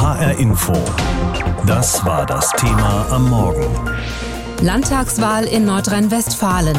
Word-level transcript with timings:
HR 0.00 0.38
Info. 0.38 0.74
Das 1.66 2.04
war 2.04 2.24
das 2.24 2.52
Thema 2.52 3.08
am 3.10 3.28
Morgen. 3.30 3.66
Landtagswahl 4.62 5.44
in 5.44 5.64
Nordrhein-Westfalen. 5.64 6.76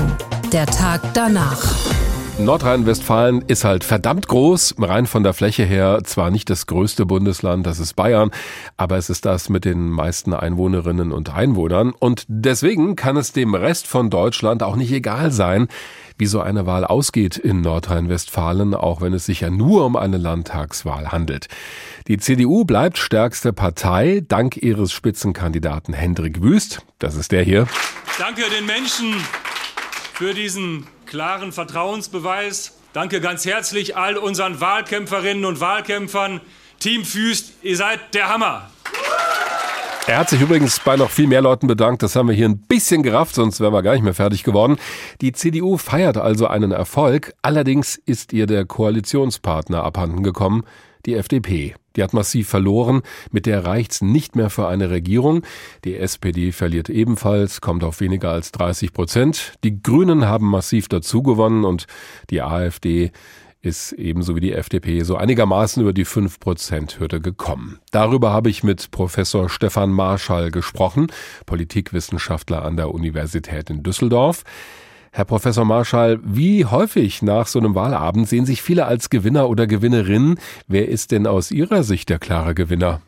Der 0.54 0.66
Tag 0.66 1.02
danach. 1.14 1.62
Nordrhein-Westfalen 2.40 3.42
ist 3.42 3.66
halt 3.66 3.84
verdammt 3.84 4.30
groß, 4.30 4.76
rein 4.80 5.06
von 5.06 5.24
der 5.24 5.34
Fläche 5.34 5.66
her 5.66 6.00
zwar 6.06 6.32
nicht 6.32 6.50
das 6.50 6.66
größte 6.66 7.06
Bundesland, 7.06 7.66
das 7.66 7.80
ist 7.80 7.98
Bayern, 7.98 8.32
aber 8.78 8.96
es 8.96 9.10
ist 9.10 9.26
das 9.26 9.50
mit 9.50 9.66
den 9.66 9.90
meisten 9.90 10.34
Einwohnerinnen 10.34 11.12
und 11.12 11.36
Einwohnern 11.36 11.92
und 11.92 12.24
deswegen 12.30 12.96
kann 12.96 13.18
es 13.18 13.34
dem 13.34 13.54
Rest 13.54 13.88
von 13.88 14.10
Deutschland 14.10 14.64
auch 14.64 14.78
nicht 14.78 14.94
egal 14.94 15.34
sein, 15.34 15.68
wie 16.18 16.28
so 16.28 16.40
eine 16.40 16.66
Wahl 16.66 16.86
ausgeht 16.86 17.38
in 17.38 17.62
Nordrhein-Westfalen, 17.62 18.74
auch 18.74 19.02
wenn 19.02 19.14
es 19.14 19.26
sich 19.26 19.42
ja 19.42 19.50
nur 19.50 19.86
um 19.86 19.98
eine 19.98 20.18
Landtagswahl 20.18 21.12
handelt. 21.12 21.48
Die 22.10 22.18
CDU 22.18 22.66
bleibt 22.66 22.98
stärkste 22.98 23.54
Partei 23.54 24.24
dank 24.28 24.58
ihres 24.58 24.92
Spitzenkandidaten 24.92 25.94
Hendrik 25.94 26.42
Wüst. 26.42 26.82
Das 26.98 27.14
ist 27.14 27.32
der 27.32 27.44
hier. 27.44 27.68
Danke 28.18 28.42
den 28.50 28.66
Menschen 28.66 29.14
für 30.16 30.34
diesen 30.34 30.88
klaren 31.06 31.52
Vertrauensbeweis. 31.52 32.80
Danke 32.94 33.22
ganz 33.22 33.46
herzlich 33.46 33.96
all 33.96 34.18
unseren 34.18 34.60
Wahlkämpferinnen 34.60 35.46
und 35.46 35.60
Wahlkämpfern. 35.60 36.42
Team 36.80 37.06
Füst, 37.06 37.54
ihr 37.62 37.78
seid 37.78 38.16
der 38.16 38.28
Hammer. 38.28 38.72
Er 40.08 40.18
hat 40.18 40.30
sich 40.32 40.42
übrigens 40.42 40.80
bei 40.80 40.96
noch 40.96 41.12
viel 41.12 41.28
mehr 41.28 41.44
Leuten 41.44 41.68
bedankt. 41.68 42.02
Das 42.02 42.16
haben 42.16 42.30
wir 42.30 42.34
hier 42.34 42.50
ein 42.50 42.58
bisschen 42.58 43.04
gerafft, 43.04 43.36
sonst 43.36 43.60
wären 43.60 43.74
wir 43.74 43.84
gar 43.84 43.94
nicht 43.94 44.02
mehr 44.02 44.16
fertig 44.16 44.44
geworden. 44.44 44.78
Die 45.22 45.34
CDU 45.34 45.78
feiert 45.78 46.18
also 46.18 46.48
einen 46.48 46.72
Erfolg. 46.72 47.36
Allerdings 47.44 47.98
ist 47.98 48.34
ihr 48.34 48.48
der 48.48 48.66
Koalitionspartner 48.66 49.84
abhanden 49.84 50.24
gekommen, 50.24 50.64
die 51.06 51.16
FDP. 51.16 51.76
Die 51.96 52.04
hat 52.04 52.14
massiv 52.14 52.48
verloren. 52.50 53.02
Mit 53.32 53.46
der 53.46 53.66
reicht's 53.66 54.02
nicht 54.02 54.36
mehr 54.36 54.50
für 54.50 54.68
eine 54.68 54.90
Regierung. 54.90 55.44
Die 55.84 55.98
SPD 55.98 56.52
verliert 56.52 56.90
ebenfalls, 56.90 57.62
kommt 57.62 57.84
auf 57.84 58.00
weniger 58.00 58.32
als 58.32 58.52
30 58.52 58.94
Prozent. 58.94 59.54
Die 59.64 59.82
Grünen 59.82 60.26
haben 60.26 60.50
massiv 60.50 60.88
dazugewonnen 60.88 61.66
und 61.66 61.88
die 62.30 62.42
AfD 62.42 63.12
ist 63.62 63.92
ebenso 63.92 64.36
wie 64.36 64.40
die 64.40 64.54
FDP 64.54 65.04
so 65.04 65.18
einigermaßen 65.18 65.82
über 65.82 65.92
die 65.92 66.06
5-Prozent-Hürde 66.06 67.20
gekommen. 67.20 67.80
Darüber 67.92 68.32
habe 68.32 68.50
ich 68.50 68.64
mit 68.64 68.92
Professor 68.92 69.50
Stefan 69.50 69.92
Marschall 69.92 70.50
gesprochen, 70.52 71.08
Politikwissenschaftler 71.46 72.64
an 72.64 72.78
der 72.78 72.94
Universität 72.94 73.70
in 73.70 73.84
Düsseldorf. 73.84 74.44
Herr 75.12 75.26
Professor 75.26 75.66
Marschall, 75.66 76.20
wie 76.24 76.66
häufig 76.66 77.22
nach 77.22 77.48
so 77.48 77.60
einem 77.60 77.74
Wahlabend 77.74 78.28
sehen 78.28 78.46
sich 78.46 78.62
viele 78.62 78.86
als 78.86 79.10
Gewinner 79.10 79.50
oder 79.50 79.66
Gewinnerin? 79.66 80.38
Wer 80.68 80.88
ist 80.88 81.12
denn 81.12 81.26
aus 81.26 81.52
Ihrer 81.52 81.84
Sicht 81.84 82.10
der 82.10 82.20
klare 82.20 82.54
Gewinner? 82.54 83.02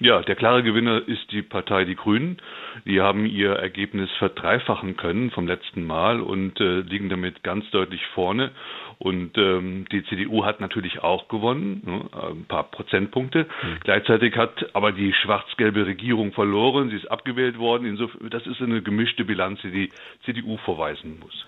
Ja, 0.00 0.22
der 0.22 0.34
klare 0.34 0.62
Gewinner 0.62 1.06
ist 1.06 1.30
die 1.30 1.42
Partei 1.42 1.84
Die 1.84 1.94
Grünen. 1.94 2.38
Die 2.84 3.00
haben 3.00 3.26
ihr 3.26 3.52
Ergebnis 3.52 4.10
verdreifachen 4.18 4.96
können 4.96 5.30
vom 5.30 5.46
letzten 5.46 5.84
Mal 5.84 6.20
und 6.20 6.60
äh, 6.60 6.80
liegen 6.80 7.08
damit 7.08 7.42
ganz 7.42 7.70
deutlich 7.70 8.00
vorne. 8.14 8.50
Und 8.98 9.36
ähm, 9.36 9.86
die 9.90 10.04
CDU 10.04 10.44
hat 10.44 10.60
natürlich 10.60 11.02
auch 11.02 11.28
gewonnen, 11.28 11.82
ne, 11.84 12.28
ein 12.30 12.44
paar 12.44 12.64
Prozentpunkte. 12.64 13.44
Mhm. 13.44 13.76
Gleichzeitig 13.82 14.36
hat 14.36 14.66
aber 14.74 14.92
die 14.92 15.12
schwarz-gelbe 15.12 15.86
Regierung 15.86 16.32
verloren. 16.32 16.90
Sie 16.90 16.96
ist 16.96 17.10
abgewählt 17.10 17.58
worden. 17.58 17.86
Insofern, 17.86 18.30
das 18.30 18.46
ist 18.46 18.60
eine 18.60 18.82
gemischte 18.82 19.24
Bilanz, 19.24 19.60
die 19.62 19.70
die 19.70 19.90
CDU 20.24 20.56
verweisen 20.58 21.18
muss. 21.20 21.46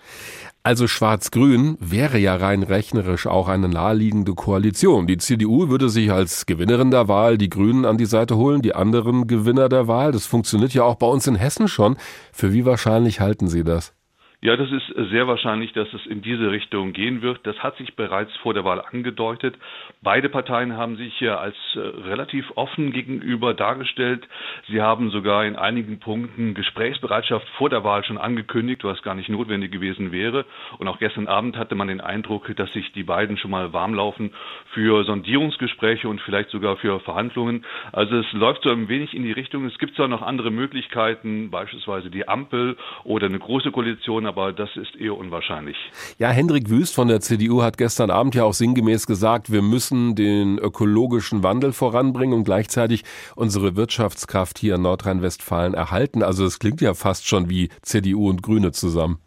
Also 0.63 0.87
Schwarz-Grün 0.87 1.77
wäre 1.79 2.17
ja 2.17 2.35
rein 2.35 2.63
rechnerisch 2.63 3.25
auch 3.25 3.47
eine 3.47 3.69
naheliegende 3.69 4.33
Koalition. 4.33 5.07
Die 5.07 5.17
CDU 5.17 5.69
würde 5.69 5.89
sich 5.89 6.11
als 6.11 6.45
Gewinnerin 6.45 6.91
der 6.91 7.07
Wahl 7.07 7.37
die 7.37 7.49
Grünen 7.49 7.85
an 7.85 7.97
die 7.97 8.05
Seite 8.05 8.35
holen, 8.35 8.61
die 8.61 8.75
anderen 8.75 9.27
Gewinner 9.27 9.69
der 9.69 9.87
Wahl. 9.87 10.11
Das 10.11 10.25
funktioniert 10.25 10.73
ja 10.73 10.83
auch 10.83 10.95
bei 10.95 11.07
uns 11.07 11.25
in 11.25 11.35
Hessen 11.35 11.67
schon. 11.69 11.95
Für 12.33 12.51
wie 12.51 12.65
wahrscheinlich 12.65 13.21
halten 13.21 13.47
Sie 13.47 13.63
das? 13.63 13.96
Ja, 14.39 14.55
das 14.55 14.71
ist 14.71 14.85
sehr 15.09 15.27
wahrscheinlich, 15.27 15.73
dass 15.73 15.91
es 15.93 16.05
in 16.05 16.21
diese 16.21 16.51
Richtung 16.51 16.93
gehen 16.93 17.23
wird. 17.23 17.39
Das 17.47 17.57
hat 17.63 17.75
sich 17.77 17.95
bereits 17.95 18.35
vor 18.37 18.53
der 18.53 18.63
Wahl 18.63 18.79
angedeutet. 18.81 19.55
Beide 20.03 20.29
Parteien 20.29 20.77
haben 20.77 20.95
sich 20.95 21.19
ja 21.19 21.39
als 21.39 21.55
äh, 21.73 21.79
relativ 21.79 22.45
offen 22.53 22.91
gegenüber 22.91 23.55
dargestellt. 23.55 24.27
Sie 24.67 24.79
haben 24.79 25.09
sogar 25.09 25.43
in 25.43 25.55
einigen 25.55 25.99
Punkten 25.99 26.53
Gesprächsbereitschaft 26.53 27.49
vor 27.57 27.71
der 27.71 27.83
Wahl 27.83 28.03
schon 28.03 28.19
angekündigt, 28.19 28.83
was 28.83 29.01
gar 29.01 29.15
nicht 29.15 29.27
notwendig 29.27 29.71
gewesen 29.71 30.11
wäre. 30.11 30.45
Und 30.77 30.87
auch 30.87 30.99
gestern 30.99 31.27
Abend 31.27 31.57
hatte 31.57 31.73
man 31.73 31.87
den 31.87 31.99
Eindruck, 31.99 32.55
dass 32.55 32.71
sich 32.73 32.91
die 32.91 33.03
beiden 33.03 33.37
schon 33.37 33.49
mal 33.49 33.73
warm 33.73 33.95
laufen 33.95 34.35
für 34.71 35.03
Sondierungsgespräche 35.03 36.07
und 36.07 36.21
vielleicht 36.21 36.51
sogar 36.51 36.77
für 36.77 36.99
Verhandlungen. 36.99 37.65
Also 37.91 38.17
es 38.17 38.31
läuft 38.33 38.61
so 38.61 38.69
ein 38.69 38.87
wenig 38.87 39.15
in 39.15 39.23
die 39.23 39.31
Richtung. 39.31 39.65
Es 39.65 39.79
gibt 39.79 39.95
zwar 39.95 40.07
noch 40.07 40.21
andere 40.21 40.51
Möglichkeiten, 40.51 41.49
beispielsweise 41.49 42.11
die 42.11 42.27
Ampel 42.27 42.77
oder 43.03 43.25
eine 43.25 43.39
große 43.39 43.71
Koalition, 43.71 44.26
aber 44.27 44.53
das 44.53 44.69
ist 44.75 44.95
eher 44.95 45.17
unwahrscheinlich. 45.17 45.77
Ja, 46.17 46.29
Hendrik 46.29 46.69
Wüst 46.69 46.95
von 46.95 47.07
der 47.07 47.21
CDU 47.21 47.61
hat 47.61 47.77
gestern 47.77 48.11
Abend 48.11 48.35
ja 48.35 48.43
auch 48.43 48.53
sinngemäß 48.53 49.07
gesagt, 49.07 49.51
wir 49.51 49.61
müssen 49.61 50.15
den 50.15 50.57
ökologischen 50.57 51.43
Wandel 51.43 51.73
voranbringen 51.73 52.37
und 52.37 52.43
gleichzeitig 52.43 53.03
unsere 53.35 53.75
Wirtschaftskraft 53.75 54.59
hier 54.59 54.75
in 54.75 54.81
Nordrhein-Westfalen 54.81 55.73
erhalten. 55.73 56.23
Also 56.23 56.45
es 56.45 56.59
klingt 56.59 56.81
ja 56.81 56.93
fast 56.93 57.27
schon 57.27 57.49
wie 57.49 57.69
CDU 57.81 58.29
und 58.29 58.43
Grüne 58.43 58.71
zusammen. 58.71 59.19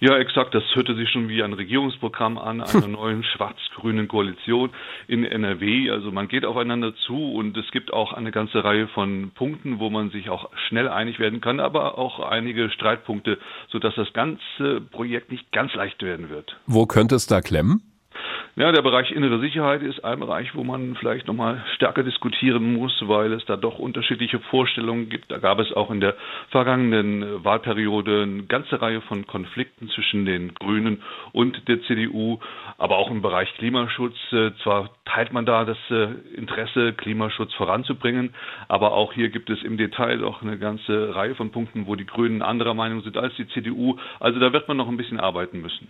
Ja, 0.00 0.18
exakt. 0.18 0.54
Das 0.54 0.62
hörte 0.74 0.94
sich 0.94 1.08
schon 1.10 1.28
wie 1.28 1.42
ein 1.42 1.52
Regierungsprogramm 1.52 2.38
an, 2.38 2.60
einer 2.60 2.86
neuen 2.88 3.24
schwarz-grünen 3.24 4.08
Koalition 4.08 4.70
in 5.08 5.24
NRW. 5.24 5.90
Also 5.90 6.12
man 6.12 6.28
geht 6.28 6.44
aufeinander 6.44 6.94
zu 7.06 7.32
und 7.34 7.56
es 7.56 7.70
gibt 7.70 7.92
auch 7.92 8.12
eine 8.12 8.30
ganze 8.30 8.62
Reihe 8.62 8.88
von 8.88 9.30
Punkten, 9.34 9.78
wo 9.78 9.90
man 9.90 10.10
sich 10.10 10.28
auch 10.28 10.50
schnell 10.68 10.88
einig 10.88 11.18
werden 11.18 11.40
kann, 11.40 11.60
aber 11.60 11.98
auch 11.98 12.20
einige 12.20 12.70
Streitpunkte, 12.70 13.38
sodass 13.68 13.94
das 13.94 14.12
ganze 14.12 14.80
Projekt 14.90 15.30
nicht 15.30 15.50
ganz 15.52 15.74
leicht 15.74 16.02
werden 16.02 16.28
wird. 16.28 16.56
Wo 16.66 16.86
könnte 16.86 17.14
es 17.14 17.26
da 17.26 17.40
klemmen? 17.40 17.82
Ja, 18.58 18.72
der 18.72 18.80
Bereich 18.80 19.10
innere 19.10 19.38
Sicherheit 19.38 19.82
ist 19.82 20.02
ein 20.02 20.18
Bereich, 20.18 20.54
wo 20.54 20.64
man 20.64 20.96
vielleicht 20.96 21.26
nochmal 21.26 21.62
stärker 21.74 22.02
diskutieren 22.02 22.72
muss, 22.72 22.90
weil 23.02 23.34
es 23.34 23.44
da 23.44 23.58
doch 23.58 23.78
unterschiedliche 23.78 24.38
Vorstellungen 24.38 25.10
gibt. 25.10 25.30
Da 25.30 25.36
gab 25.36 25.58
es 25.58 25.70
auch 25.74 25.90
in 25.90 26.00
der 26.00 26.14
vergangenen 26.48 27.44
Wahlperiode 27.44 28.22
eine 28.22 28.44
ganze 28.44 28.80
Reihe 28.80 29.02
von 29.02 29.26
Konflikten 29.26 29.90
zwischen 29.90 30.24
den 30.24 30.54
Grünen 30.54 31.02
und 31.32 31.68
der 31.68 31.82
CDU, 31.82 32.38
aber 32.78 32.96
auch 32.96 33.10
im 33.10 33.20
Bereich 33.20 33.52
Klimaschutz. 33.58 34.16
Äh, 34.32 34.52
zwar 34.62 34.88
teilt 35.04 35.34
man 35.34 35.44
da 35.44 35.66
das 35.66 35.76
äh, 35.90 36.14
Interesse, 36.34 36.94
Klimaschutz 36.94 37.52
voranzubringen, 37.52 38.34
aber 38.68 38.92
auch 38.92 39.12
hier 39.12 39.28
gibt 39.28 39.50
es 39.50 39.62
im 39.64 39.76
Detail 39.76 40.16
doch 40.16 40.40
eine 40.40 40.56
ganze 40.56 41.14
Reihe 41.14 41.34
von 41.34 41.50
Punkten, 41.50 41.86
wo 41.86 41.94
die 41.94 42.06
Grünen 42.06 42.40
anderer 42.40 42.72
Meinung 42.72 43.02
sind 43.02 43.18
als 43.18 43.34
die 43.36 43.48
CDU. 43.48 43.98
Also 44.18 44.40
da 44.40 44.54
wird 44.54 44.66
man 44.66 44.78
noch 44.78 44.88
ein 44.88 44.96
bisschen 44.96 45.20
arbeiten 45.20 45.60
müssen. 45.60 45.88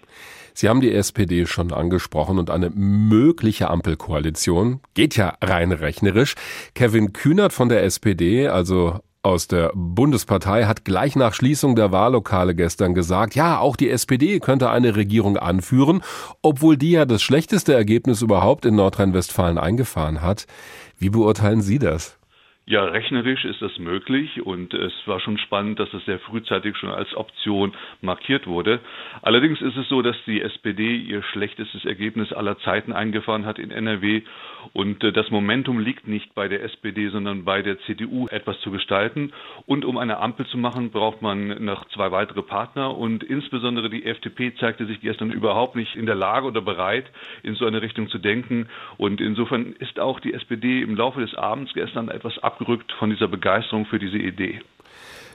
Sie 0.52 0.68
haben 0.68 0.80
die 0.80 0.92
SPD 0.92 1.46
schon 1.46 1.72
angesprochen 1.72 2.40
und 2.40 2.50
eine 2.56 2.70
mögliche 2.70 3.70
Ampelkoalition 3.70 4.80
geht 4.94 5.16
ja 5.16 5.34
rein 5.40 5.72
rechnerisch. 5.72 6.34
Kevin 6.74 7.12
Kühnert 7.12 7.52
von 7.52 7.68
der 7.68 7.84
SPD, 7.84 8.48
also 8.48 9.00
aus 9.22 9.48
der 9.48 9.72
Bundespartei 9.74 10.66
hat 10.66 10.84
gleich 10.84 11.16
nach 11.16 11.34
Schließung 11.34 11.74
der 11.74 11.90
Wahllokale 11.90 12.54
gestern 12.54 12.94
gesagt, 12.94 13.34
ja, 13.34 13.58
auch 13.58 13.74
die 13.74 13.90
SPD 13.90 14.38
könnte 14.38 14.70
eine 14.70 14.94
Regierung 14.94 15.36
anführen, 15.36 16.02
obwohl 16.42 16.76
die 16.76 16.92
ja 16.92 17.06
das 17.06 17.22
schlechteste 17.22 17.74
Ergebnis 17.74 18.22
überhaupt 18.22 18.64
in 18.64 18.76
Nordrhein-Westfalen 18.76 19.58
eingefahren 19.58 20.22
hat. 20.22 20.46
Wie 20.98 21.10
beurteilen 21.10 21.60
Sie 21.60 21.80
das? 21.80 22.16
Ja, 22.68 22.82
rechnerisch 22.82 23.44
ist 23.44 23.62
das 23.62 23.78
möglich 23.78 24.44
und 24.44 24.74
es 24.74 24.92
war 25.06 25.20
schon 25.20 25.38
spannend, 25.38 25.78
dass 25.78 25.94
es 25.94 26.04
sehr 26.04 26.18
frühzeitig 26.18 26.76
schon 26.76 26.90
als 26.90 27.14
Option 27.14 27.72
markiert 28.00 28.48
wurde. 28.48 28.80
Allerdings 29.22 29.60
ist 29.60 29.76
es 29.76 29.88
so, 29.88 30.02
dass 30.02 30.16
die 30.26 30.42
SPD 30.42 30.96
ihr 30.96 31.22
schlechtestes 31.22 31.84
Ergebnis 31.84 32.32
aller 32.32 32.58
Zeiten 32.58 32.92
eingefahren 32.92 33.46
hat 33.46 33.60
in 33.60 33.70
NRW 33.70 34.22
und 34.72 35.04
äh, 35.04 35.12
das 35.12 35.30
Momentum 35.30 35.78
liegt 35.78 36.08
nicht 36.08 36.34
bei 36.34 36.48
der 36.48 36.64
SPD, 36.64 37.08
sondern 37.10 37.44
bei 37.44 37.62
der 37.62 37.78
CDU 37.82 38.26
etwas 38.26 38.58
zu 38.62 38.72
gestalten. 38.72 39.32
Und 39.66 39.84
um 39.84 39.96
eine 39.96 40.18
Ampel 40.18 40.44
zu 40.46 40.58
machen, 40.58 40.90
braucht 40.90 41.22
man 41.22 41.64
noch 41.64 41.84
zwei 41.90 42.10
weitere 42.10 42.42
Partner 42.42 42.98
und 42.98 43.22
insbesondere 43.22 43.90
die 43.90 44.04
FDP 44.04 44.56
zeigte 44.56 44.86
sich 44.86 45.00
gestern 45.00 45.30
überhaupt 45.30 45.76
nicht 45.76 45.94
in 45.94 46.06
der 46.06 46.16
Lage 46.16 46.48
oder 46.48 46.62
bereit, 46.62 47.06
in 47.44 47.54
so 47.54 47.64
eine 47.64 47.80
Richtung 47.80 48.08
zu 48.08 48.18
denken. 48.18 48.68
Und 48.96 49.20
insofern 49.20 49.74
ist 49.78 50.00
auch 50.00 50.18
die 50.18 50.34
SPD 50.34 50.82
im 50.82 50.96
Laufe 50.96 51.20
des 51.20 51.36
Abends 51.36 51.72
gestern 51.72 52.08
etwas 52.08 52.36
ab 52.40 52.55
abgerückt 52.56 52.92
von 52.98 53.10
dieser 53.10 53.28
Begeisterung 53.28 53.86
für 53.86 53.98
diese 53.98 54.16
Idee. 54.16 54.60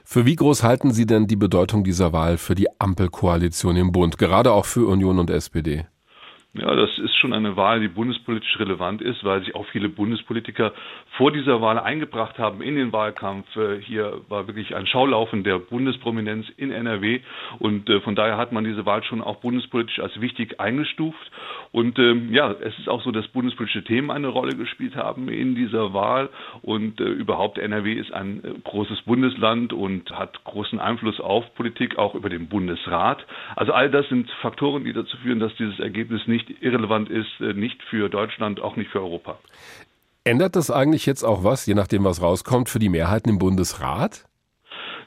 Für 0.03 0.25
wie 0.25 0.35
groß 0.35 0.63
halten 0.63 0.91
Sie 0.91 1.05
denn 1.05 1.27
die 1.27 1.35
Bedeutung 1.35 1.83
dieser 1.83 2.11
Wahl 2.11 2.37
für 2.37 2.55
die 2.55 2.67
Ampelkoalition 2.79 3.77
im 3.77 3.91
Bund, 3.91 4.17
gerade 4.17 4.51
auch 4.51 4.65
für 4.65 4.87
Union 4.87 5.19
und 5.19 5.29
SPD? 5.29 5.85
Ja, 6.53 6.75
das 6.75 6.97
ist 6.99 7.15
schon 7.15 7.31
eine 7.31 7.55
Wahl, 7.55 7.79
die 7.79 7.87
bundespolitisch 7.87 8.59
relevant 8.59 9.01
ist, 9.01 9.23
weil 9.23 9.39
sich 9.39 9.55
auch 9.55 9.65
viele 9.67 9.87
Bundespolitiker 9.87 10.73
vor 11.15 11.31
dieser 11.31 11.61
Wahl 11.61 11.79
eingebracht 11.79 12.37
haben 12.39 12.61
in 12.61 12.75
den 12.75 12.91
Wahlkampf. 12.91 13.55
Äh, 13.55 13.79
hier 13.79 14.19
war 14.27 14.47
wirklich 14.47 14.75
ein 14.75 14.85
Schaulaufen 14.85 15.45
der 15.45 15.59
Bundesprominenz 15.59 16.47
in 16.57 16.71
NRW 16.71 17.21
und 17.59 17.89
äh, 17.89 18.01
von 18.01 18.15
daher 18.15 18.35
hat 18.35 18.51
man 18.51 18.65
diese 18.65 18.85
Wahl 18.85 19.01
schon 19.05 19.21
auch 19.21 19.37
bundespolitisch 19.37 19.99
als 20.01 20.19
wichtig 20.19 20.59
eingestuft. 20.59 21.31
Und 21.71 21.97
ähm, 21.99 22.33
ja, 22.33 22.51
es 22.51 22.77
ist 22.79 22.89
auch 22.89 23.01
so, 23.01 23.11
dass 23.11 23.29
bundespolitische 23.29 23.85
Themen 23.85 24.11
eine 24.11 24.27
Rolle 24.27 24.57
gespielt 24.57 24.97
haben 24.97 25.29
in 25.29 25.55
dieser 25.55 25.93
Wahl 25.93 26.27
und 26.63 26.99
äh, 26.99 27.05
überhaupt 27.05 27.59
NRW 27.59 27.93
ist 27.93 28.11
ein 28.11 28.43
äh, 28.43 28.49
großes 28.61 29.03
Bundesland 29.03 29.71
und 29.71 30.11
hat 30.11 30.43
großen 30.43 30.81
Einfluss 30.81 31.21
auf 31.21 31.55
Politik, 31.55 31.97
auch 31.97 32.13
über 32.13 32.27
den 32.27 32.49
Bundesrat. 32.49 33.25
Also 33.55 33.71
all 33.71 33.89
das 33.89 34.09
sind 34.09 34.29
Faktoren, 34.41 34.83
die 34.83 34.91
dazu 34.91 35.15
führen, 35.15 35.39
dass 35.39 35.55
dieses 35.55 35.79
Ergebnis 35.79 36.27
nicht 36.27 36.40
irrelevant 36.61 37.09
ist, 37.09 37.39
äh, 37.39 37.53
nicht 37.53 37.81
für 37.83 38.09
Deutschland, 38.09 38.59
auch 38.59 38.75
nicht 38.75 38.91
für 38.91 39.01
Europa. 39.01 39.37
Ändert 40.23 40.55
das 40.55 40.69
eigentlich 40.69 41.05
jetzt 41.05 41.23
auch 41.23 41.43
was, 41.43 41.65
je 41.65 41.73
nachdem, 41.73 42.03
was 42.03 42.21
rauskommt, 42.21 42.69
für 42.69 42.79
die 42.79 42.89
Mehrheiten 42.89 43.29
im 43.29 43.39
Bundesrat? 43.39 44.25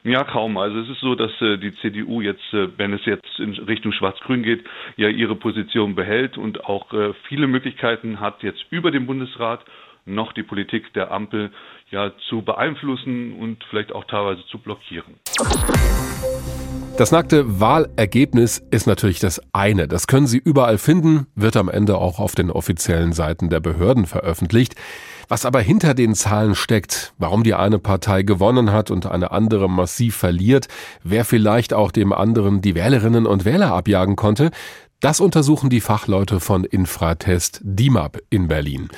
Ja, 0.03 0.23
kaum. 0.25 0.59
Also 0.59 0.81
es 0.81 0.89
ist 0.91 1.01
so, 1.01 1.15
dass 1.15 1.31
äh, 1.41 1.57
die 1.57 1.75
CDU 1.77 2.21
jetzt, 2.21 2.53
äh, 2.53 2.69
wenn 2.77 2.93
es 2.93 3.07
jetzt 3.07 3.39
in 3.39 3.53
Richtung 3.53 3.93
Schwarz-Grün 3.93 4.43
geht, 4.43 4.63
ja 4.97 5.09
ihre 5.09 5.35
Position 5.35 5.95
behält 5.95 6.37
und 6.37 6.65
auch 6.65 6.93
äh, 6.93 7.15
viele 7.27 7.47
Möglichkeiten 7.47 8.21
hat, 8.21 8.43
jetzt 8.43 8.67
über 8.71 8.91
den 8.91 9.07
Bundesrat 9.07 9.65
noch 10.05 10.35
die 10.35 10.43
Politik 10.43 10.93
der 10.93 11.11
Ampel 11.11 11.51
ja 11.91 12.13
zu 12.29 12.43
beeinflussen 12.43 13.35
und 13.39 13.65
vielleicht 13.71 13.93
auch 13.93 14.05
teilweise 14.05 14.45
zu 14.47 14.59
blockieren. 14.59 15.15
Das 16.97 17.11
nackte 17.11 17.59
Wahlergebnis 17.61 18.63
ist 18.71 18.87
natürlich 18.87 19.19
das 19.19 19.41
eine. 19.53 19.89
Das 19.89 20.07
können 20.07 20.29
Sie 20.29 20.39
überall 20.39 20.79
finden, 20.79 21.27
wird 21.35 21.57
am 21.57 21.69
Ende 21.69 21.99
auch 21.99 22.21
auf 22.21 22.37
den 22.37 22.53
offiziellen 22.53 23.13
Seiten 23.13 23.51
der 23.51 23.59
Behörden 23.59 24.07
veröffentlicht. 24.07 24.77
Was 25.27 25.45
aber 25.45 25.61
hinter 25.61 25.95
den 25.95 26.15
Zahlen 26.15 26.55
steckt, 26.55 27.13
warum 27.19 27.43
die 27.43 27.55
eine 27.55 27.81
Partei 27.81 28.23
gewonnen 28.23 28.71
hat 28.71 28.93
und 28.93 29.07
eine 29.07 29.33
andere 29.33 29.69
massiv 29.69 30.15
verliert, 30.15 30.69
wer 31.03 31.25
vielleicht 31.25 31.75
auch 31.75 31.91
dem 31.91 32.13
anderen 32.13 32.61
die 32.61 32.77
Wählerinnen 32.77 33.27
und 33.27 33.45
Wähler 33.45 33.73
abjagen 33.73 34.15
konnte, 34.15 34.53
das 35.05 35.21
untersuchen 35.21 35.69
die 35.69 35.83
Fachleute 35.83 36.41
von 36.41 36.65
Infratest 36.65 37.61
DIMAP 37.63 38.23
in 38.31 38.49
Berlin. 38.49 38.89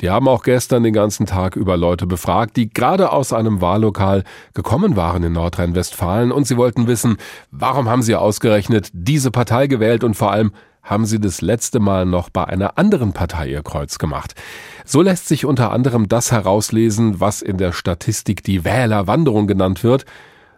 Die 0.00 0.10
haben 0.10 0.28
auch 0.28 0.44
gestern 0.44 0.84
den 0.84 0.92
ganzen 0.92 1.26
Tag 1.26 1.56
über 1.56 1.76
Leute 1.76 2.06
befragt, 2.06 2.56
die 2.56 2.72
gerade 2.72 3.10
aus 3.10 3.32
einem 3.32 3.60
Wahllokal 3.60 4.22
gekommen 4.54 4.94
waren 4.94 5.24
in 5.24 5.32
Nordrhein-Westfalen 5.32 6.30
und 6.30 6.46
sie 6.46 6.56
wollten 6.56 6.86
wissen, 6.86 7.16
warum 7.50 7.88
haben 7.88 8.02
sie 8.02 8.14
ausgerechnet 8.14 8.90
diese 8.92 9.32
Partei 9.32 9.66
gewählt 9.66 10.04
und 10.04 10.14
vor 10.14 10.30
allem, 10.30 10.52
haben 10.84 11.04
sie 11.04 11.18
das 11.18 11.40
letzte 11.40 11.80
Mal 11.80 12.06
noch 12.06 12.30
bei 12.30 12.44
einer 12.44 12.78
anderen 12.78 13.12
Partei 13.12 13.48
ihr 13.48 13.64
Kreuz 13.64 13.98
gemacht. 13.98 14.36
So 14.84 15.02
lässt 15.02 15.26
sich 15.26 15.44
unter 15.44 15.72
anderem 15.72 16.08
das 16.08 16.30
herauslesen, 16.30 17.18
was 17.18 17.42
in 17.42 17.58
der 17.58 17.72
Statistik 17.72 18.44
die 18.44 18.64
Wählerwanderung 18.64 19.48
genannt 19.48 19.82
wird. 19.82 20.04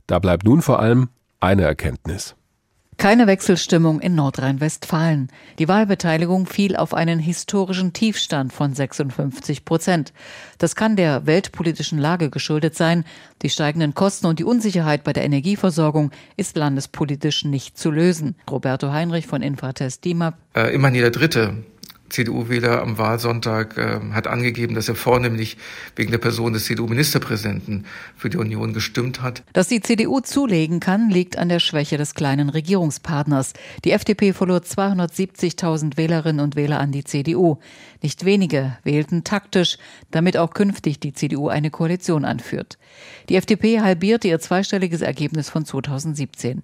Da 0.06 0.19
bleibt 0.19 0.44
nun 0.44 0.60
vor 0.60 0.81
allem 0.81 1.08
eine 1.40 1.62
Erkenntnis. 1.62 2.37
Keine 2.99 3.29
Wechselstimmung 3.29 4.00
in 4.00 4.17
Nordrhein-Westfalen. 4.17 5.29
Die 5.61 5.69
Wahlbeteiligung 5.69 6.47
fiel 6.47 6.75
auf 6.75 6.95
einen 6.95 7.21
historischen 7.21 7.93
Tiefstand 7.93 8.53
von 8.53 8.75
56 8.75 9.65
Prozent. 9.65 10.12
Das 10.59 10.75
kann 10.75 10.97
der 10.97 11.25
weltpolitischen 11.25 12.00
Lage 12.00 12.29
geschuldet 12.29 12.75
sein. 12.75 13.05
Die 13.43 13.50
steigenden 13.50 13.95
Kosten 13.95 14.27
und 14.27 14.41
die 14.41 14.45
Unsicherheit 14.45 15.05
bei 15.05 15.12
der 15.12 15.23
Energieversorgung 15.23 16.11
ist 16.37 16.56
landespolitisch 16.56 17.45
nicht 17.45 17.79
zu 17.79 17.93
lösen. 17.93 18.35
Roberto 18.50 18.91
Heinrich 18.91 19.29
von 19.29 19.43
Infratest 19.43 20.05
DIMAP. 20.05 20.35
Äh, 20.56 20.75
immerhin 20.75 20.97
jeder 20.97 21.12
Dritte 21.12 21.55
CDU-Wähler 22.08 22.82
am 22.82 22.99
Wahlsonntag 22.99 23.76
äh, 23.76 24.00
hat 24.12 24.26
angegeben, 24.26 24.75
dass 24.75 24.88
er 24.88 24.94
vornehmlich 24.94 25.56
wegen 25.96 26.10
der 26.10 26.19
Person 26.19 26.52
des 26.52 26.64
CDU-Ministerpräsidenten 26.66 27.87
für 28.16 28.31
die 28.31 28.37
Union 28.37 28.72
gestimmt 28.72 29.22
hat. 29.22 29.43
Dass 29.52 29.69
die 29.69 29.81
CDU 29.81 30.20
zulegen 30.20 30.81
kann, 30.81 31.10
liegt 31.10 31.38
an 31.38 31.49
der 31.49 31.60
Schwäche 31.60 31.96
des 31.96 32.14
kleinen 32.14 32.49
Regierungspartners. 32.49 33.52
Die 33.84 33.93
FDP 33.93 34.32
verlor 34.32 34.58
270.000 34.58 35.96
Wählerinnen 35.96 36.40
und 36.40 36.56
Wähler 36.56 36.81
an 36.81 36.93
die 36.93 37.05
CDU. 37.05 37.58
Nicht 38.02 38.25
wenige 38.25 38.76
wählten 38.84 39.25
taktisch, 39.25 39.76
damit 40.10 40.37
auch 40.37 40.50
künftig 40.50 41.00
die 41.00 41.12
CDU 41.12 41.49
eine 41.49 41.70
Koalition 41.70 42.25
anführt. 42.25 42.78
Die 43.28 43.37
FDP 43.37 43.81
halbierte 43.81 44.28
ihr 44.28 44.38
zweistelliges 44.38 45.02
Ergebnis 45.02 45.50
von 45.50 45.64
2017. 45.64 46.62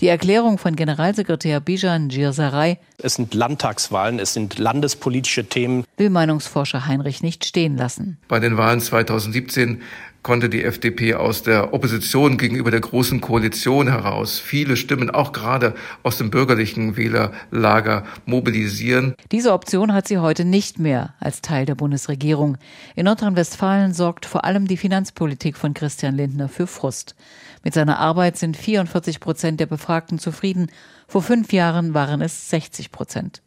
Die 0.00 0.08
Erklärung 0.08 0.58
von 0.58 0.76
Generalsekretär 0.76 1.60
Bijan 1.60 2.08
Girsaray 2.08 2.78
Es 2.98 3.14
sind 3.14 3.34
Landtagswahlen, 3.34 4.18
es 4.18 4.34
sind 4.34 4.58
landespolitische 4.84 5.44
Themen. 5.44 5.84
Will 5.96 6.10
Meinungsforscher 6.10 6.86
Heinrich 6.86 7.22
nicht 7.22 7.44
stehen 7.46 7.76
lassen. 7.76 8.18
Bei 8.28 8.38
den 8.38 8.58
Wahlen 8.58 8.80
2017 8.80 9.80
konnte 10.22 10.48
die 10.48 10.62
FDP 10.62 11.14
aus 11.14 11.42
der 11.42 11.72
Opposition 11.72 12.36
gegenüber 12.36 12.70
der 12.70 12.80
Großen 12.80 13.20
Koalition 13.20 13.88
heraus 13.88 14.38
viele 14.38 14.76
Stimmen, 14.76 15.10
auch 15.10 15.32
gerade 15.32 15.74
aus 16.02 16.18
dem 16.18 16.30
bürgerlichen 16.30 16.96
Wählerlager, 16.96 18.04
mobilisieren. 18.26 19.14
Diese 19.32 19.52
Option 19.52 19.92
hat 19.92 20.08
sie 20.08 20.18
heute 20.18 20.44
nicht 20.44 20.78
mehr 20.78 21.14
als 21.20 21.40
Teil 21.40 21.66
der 21.66 21.74
Bundesregierung. 21.74 22.58
In 22.94 23.04
Nordrhein-Westfalen 23.04 23.92
sorgt 23.92 24.26
vor 24.26 24.44
allem 24.44 24.66
die 24.66 24.78
Finanzpolitik 24.78 25.56
von 25.56 25.74
Christian 25.74 26.16
Lindner 26.16 26.48
für 26.48 26.66
Frust. 26.66 27.14
Mit 27.62 27.74
seiner 27.74 27.98
Arbeit 27.98 28.36
sind 28.36 28.56
44 28.56 29.20
Prozent 29.20 29.60
der 29.60 29.66
Befragten 29.66 30.18
zufrieden. 30.18 30.70
Vor 31.06 31.22
fünf 31.22 31.52
Jahren 31.52 31.94
waren 31.94 32.20
es 32.20 32.50
60 32.50 32.90
Prozent. 32.92 33.43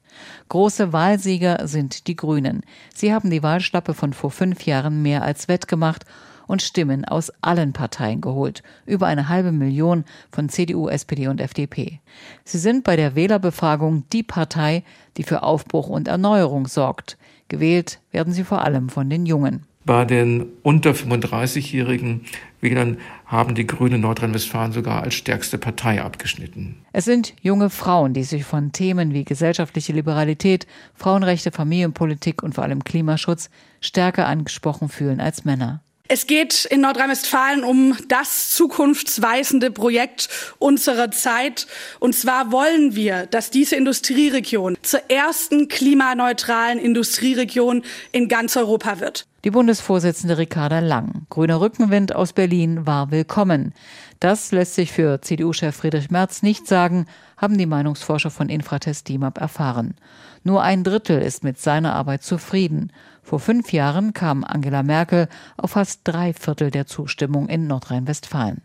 Große 0.50 0.94
Wahlsieger 0.94 1.68
sind 1.68 2.08
die 2.08 2.16
Grünen. 2.16 2.62
Sie 2.94 3.14
haben 3.14 3.30
die 3.30 3.44
Wahlschlappe 3.44 3.94
von 3.94 4.14
vor 4.14 4.32
fünf 4.32 4.66
Jahren 4.66 5.02
mehr 5.02 5.24
als 5.24 5.48
wettgemacht 5.48 6.06
und 6.48 6.62
Stimmen 6.62 7.06
aus 7.06 7.32
allen 7.42 7.74
Parteien 7.74 8.22
geholt, 8.22 8.64
über 8.86 9.08
eine 9.08 9.30
halbe 9.30 9.52
Million 9.52 10.06
von 10.32 10.50
CDU, 10.50 10.88
SPD 10.88 11.28
und 11.28 11.42
FDP. 11.42 12.00
Sie 12.46 12.58
sind 12.58 12.84
bei 12.84 12.96
der 12.96 13.16
Wählerbefragung 13.16 14.06
die 14.12 14.24
Partei, 14.24 14.84
die 15.18 15.24
für 15.24 15.44
Aufbruch 15.44 15.90
und 15.90 16.08
Erneuerung 16.08 16.68
sorgt. 16.68 17.18
Gewählt 17.48 18.00
werden 18.12 18.34
sie 18.34 18.44
vor 18.44 18.64
allem 18.64 18.90
von 18.90 19.10
den 19.10 19.26
Jungen. 19.26 19.64
Bei 19.86 20.04
den 20.04 20.48
unter 20.64 20.92
35-jährigen 20.92 22.26
Wählern 22.60 22.98
haben 23.26 23.56
die 23.56 23.66
Grünen 23.66 24.02
Nordrhein-Westfalen 24.02 24.74
sogar 24.74 25.04
als 25.04 25.14
stärkste 25.14 25.58
Partei 25.58 26.02
abgeschnitten. 26.02 26.76
Es 26.92 27.06
sind 27.06 27.34
junge 27.42 27.70
Frauen, 27.70 28.14
die 28.14 28.24
sich 28.24 28.44
von 28.44 28.74
Themen 28.74 29.14
wie 29.14 29.24
gesellschaftliche 29.24 29.94
Liberalität, 29.94 30.68
Frauenrechte, 30.94 31.52
Familienpolitik 31.54 32.44
und 32.44 32.56
vor 32.56 32.66
allem 32.66 32.84
Klimaschutz 32.84 33.50
stärker 33.80 34.28
angesprochen 34.28 34.90
fühlen 34.90 35.22
als 35.22 35.46
Männer. 35.46 35.82
Es 36.10 36.26
geht 36.26 36.64
in 36.66 36.82
Nordrhein-Westfalen 36.82 37.66
um 37.66 37.98
das 38.08 38.50
zukunftsweisende 38.52 39.72
Projekt 39.72 40.30
unserer 40.58 41.12
Zeit. 41.12 41.68
Und 42.00 42.16
zwar 42.16 42.52
wollen 42.52 42.96
wir, 42.96 43.26
dass 43.26 43.52
diese 43.52 43.76
Industrieregion 43.76 44.78
zur 44.84 45.02
ersten 45.10 45.68
klimaneutralen 45.68 46.80
Industrieregion 46.80 47.84
in 48.14 48.30
ganz 48.30 48.56
Europa 48.56 49.02
wird. 49.02 49.28
Die 49.44 49.52
Bundesvorsitzende 49.52 50.38
Ricarda 50.38 50.80
Lang, 50.80 51.26
grüner 51.30 51.60
Rückenwind 51.60 52.16
aus 52.16 52.32
Berlin, 52.32 52.86
war 52.86 53.12
willkommen. 53.12 53.74
Das 54.20 54.52
lässt 54.52 54.76
sich 54.76 54.92
für 54.92 55.22
CDU-Chef 55.22 55.76
Friedrich 55.76 56.10
Merz 56.10 56.42
nicht 56.42 56.68
sagen, 56.68 57.06
haben 57.38 57.58
die 57.58 57.66
Meinungsforscher 57.66 58.32
von 58.32 58.50
Infratest 58.50 59.08
DIMAP 59.08 59.40
erfahren. 59.40 59.96
Nur 60.44 60.64
ein 60.64 60.84
Drittel 60.84 61.22
ist 61.22 61.44
mit 61.44 61.60
seiner 61.60 61.94
Arbeit 61.94 62.24
zufrieden. 62.24 62.92
Vor 63.24 63.40
fünf 63.40 63.72
Jahren 63.72 64.14
kam 64.14 64.44
Angela 64.44 64.84
Merkel 64.84 65.28
auf 65.56 65.72
fast 65.72 66.02
drei 66.04 66.34
Viertel 66.34 66.72
der 66.72 66.88
Zustimmung 66.88 67.48
in 67.48 67.68
Nordrhein-Westfalen. 67.68 68.62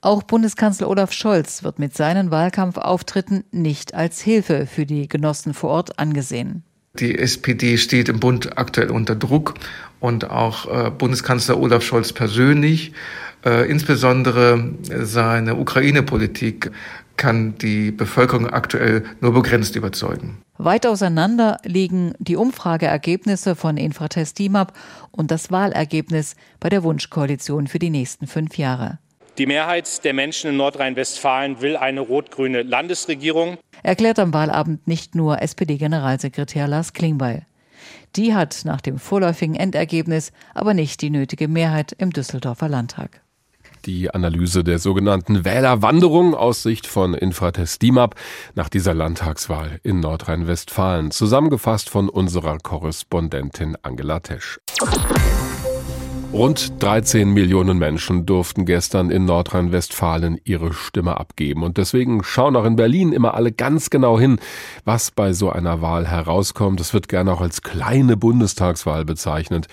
Auch 0.00 0.22
Bundeskanzler 0.22 0.88
Olaf 0.88 1.12
Scholz 1.12 1.62
wird 1.62 1.78
mit 1.78 1.94
seinen 1.96 2.30
Wahlkampfauftritten 2.30 3.44
nicht 3.50 3.94
als 3.94 4.20
Hilfe 4.20 4.66
für 4.66 4.86
die 4.86 5.08
Genossen 5.08 5.54
vor 5.54 5.70
Ort 5.70 5.98
angesehen. 5.98 6.62
Die 6.94 7.18
SPD 7.18 7.78
steht 7.78 8.08
im 8.08 8.18
Bund 8.18 8.58
aktuell 8.58 8.90
unter 8.90 9.14
Druck 9.14 9.54
und 10.00 10.28
auch 10.28 10.66
äh, 10.66 10.90
Bundeskanzler 10.90 11.58
Olaf 11.58 11.84
Scholz 11.84 12.12
persönlich, 12.12 12.92
äh, 13.44 13.70
insbesondere 13.70 14.74
seine 15.02 15.54
Ukraine-Politik, 15.54 16.72
kann 17.20 17.56
die 17.58 17.92
Bevölkerung 17.92 18.48
aktuell 18.48 19.04
nur 19.20 19.34
begrenzt 19.34 19.76
überzeugen. 19.76 20.42
Weit 20.56 20.86
auseinander 20.86 21.58
liegen 21.64 22.14
die 22.18 22.36
Umfrageergebnisse 22.36 23.54
von 23.54 23.76
Infratest 23.76 24.38
DIMAP 24.38 24.72
und 25.12 25.30
das 25.30 25.52
Wahlergebnis 25.52 26.34
bei 26.58 26.70
der 26.70 26.82
Wunschkoalition 26.82 27.66
für 27.66 27.78
die 27.78 27.90
nächsten 27.90 28.26
fünf 28.26 28.56
Jahre. 28.56 28.98
Die 29.38 29.46
Mehrheit 29.46 30.02
der 30.04 30.14
Menschen 30.14 30.50
in 30.50 30.56
Nordrhein-Westfalen 30.56 31.60
will 31.60 31.76
eine 31.76 32.00
rot-grüne 32.00 32.62
Landesregierung. 32.62 33.58
Erklärt 33.82 34.18
am 34.18 34.34
Wahlabend 34.34 34.88
nicht 34.88 35.14
nur 35.14 35.40
SPD-Generalsekretär 35.40 36.66
Lars 36.66 36.94
Klingbeil. 36.94 37.46
Die 38.16 38.34
hat 38.34 38.62
nach 38.64 38.80
dem 38.80 38.98
vorläufigen 38.98 39.54
Endergebnis 39.54 40.32
aber 40.54 40.74
nicht 40.74 41.00
die 41.02 41.10
nötige 41.10 41.48
Mehrheit 41.48 41.92
im 41.92 42.10
Düsseldorfer 42.12 42.68
Landtag. 42.68 43.20
Die 43.86 44.12
Analyse 44.12 44.62
der 44.62 44.78
sogenannten 44.78 45.44
Wählerwanderung 45.44 46.34
aus 46.34 46.62
Sicht 46.62 46.86
von 46.86 47.14
Infratest 47.14 47.80
DIMAP 47.80 48.14
nach 48.54 48.68
dieser 48.68 48.92
Landtagswahl 48.92 49.80
in 49.82 50.00
Nordrhein-Westfalen. 50.00 51.10
Zusammengefasst 51.10 51.88
von 51.88 52.10
unserer 52.10 52.58
Korrespondentin 52.58 53.76
Angela 53.82 54.20
Tesch. 54.20 54.58
Rund 56.32 56.80
13 56.80 57.30
Millionen 57.30 57.78
Menschen 57.78 58.24
durften 58.24 58.64
gestern 58.64 59.10
in 59.10 59.24
Nordrhein-Westfalen 59.24 60.38
ihre 60.44 60.72
Stimme 60.72 61.18
abgeben. 61.18 61.64
Und 61.64 61.76
deswegen 61.76 62.22
schauen 62.22 62.54
auch 62.54 62.64
in 62.64 62.76
Berlin 62.76 63.12
immer 63.12 63.34
alle 63.34 63.50
ganz 63.50 63.90
genau 63.90 64.20
hin, 64.20 64.38
was 64.84 65.10
bei 65.10 65.32
so 65.32 65.50
einer 65.50 65.82
Wahl 65.82 66.06
herauskommt. 66.06 66.80
Es 66.80 66.94
wird 66.94 67.08
gerne 67.08 67.32
auch 67.32 67.40
als 67.40 67.62
kleine 67.62 68.16
Bundestagswahl 68.16 69.04
bezeichnet. 69.04 69.66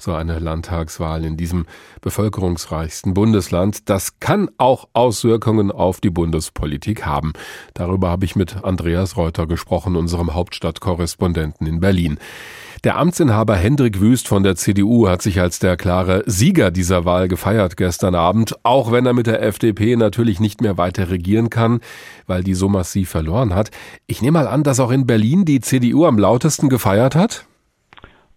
So 0.00 0.14
eine 0.14 0.38
Landtagswahl 0.38 1.26
in 1.26 1.36
diesem 1.36 1.66
bevölkerungsreichsten 2.00 3.12
Bundesland. 3.12 3.90
Das 3.90 4.18
kann 4.18 4.48
auch 4.56 4.88
Auswirkungen 4.94 5.70
auf 5.70 6.00
die 6.00 6.08
Bundespolitik 6.08 7.04
haben. 7.04 7.34
Darüber 7.74 8.08
habe 8.08 8.24
ich 8.24 8.34
mit 8.34 8.64
Andreas 8.64 9.18
Reuter 9.18 9.46
gesprochen, 9.46 9.96
unserem 9.96 10.32
Hauptstadtkorrespondenten 10.32 11.66
in 11.66 11.80
Berlin. 11.80 12.18
Der 12.82 12.96
Amtsinhaber 12.96 13.56
Hendrik 13.56 14.00
Wüst 14.00 14.26
von 14.26 14.42
der 14.42 14.56
CDU 14.56 15.06
hat 15.06 15.20
sich 15.20 15.38
als 15.38 15.58
der 15.58 15.76
klare 15.76 16.22
Sieger 16.24 16.70
dieser 16.70 17.04
Wahl 17.04 17.28
gefeiert 17.28 17.76
gestern 17.76 18.14
Abend, 18.14 18.54
auch 18.62 18.90
wenn 18.90 19.04
er 19.04 19.12
mit 19.12 19.26
der 19.26 19.42
FDP 19.42 19.96
natürlich 19.96 20.40
nicht 20.40 20.62
mehr 20.62 20.78
weiter 20.78 21.10
regieren 21.10 21.50
kann, 21.50 21.80
weil 22.26 22.42
die 22.42 22.54
so 22.54 22.70
massiv 22.70 23.10
verloren 23.10 23.54
hat. 23.54 23.70
Ich 24.06 24.22
nehme 24.22 24.38
mal 24.38 24.48
an, 24.48 24.62
dass 24.62 24.80
auch 24.80 24.92
in 24.92 25.06
Berlin 25.06 25.44
die 25.44 25.60
CDU 25.60 26.06
am 26.06 26.18
lautesten 26.18 26.70
gefeiert 26.70 27.14
hat? 27.14 27.44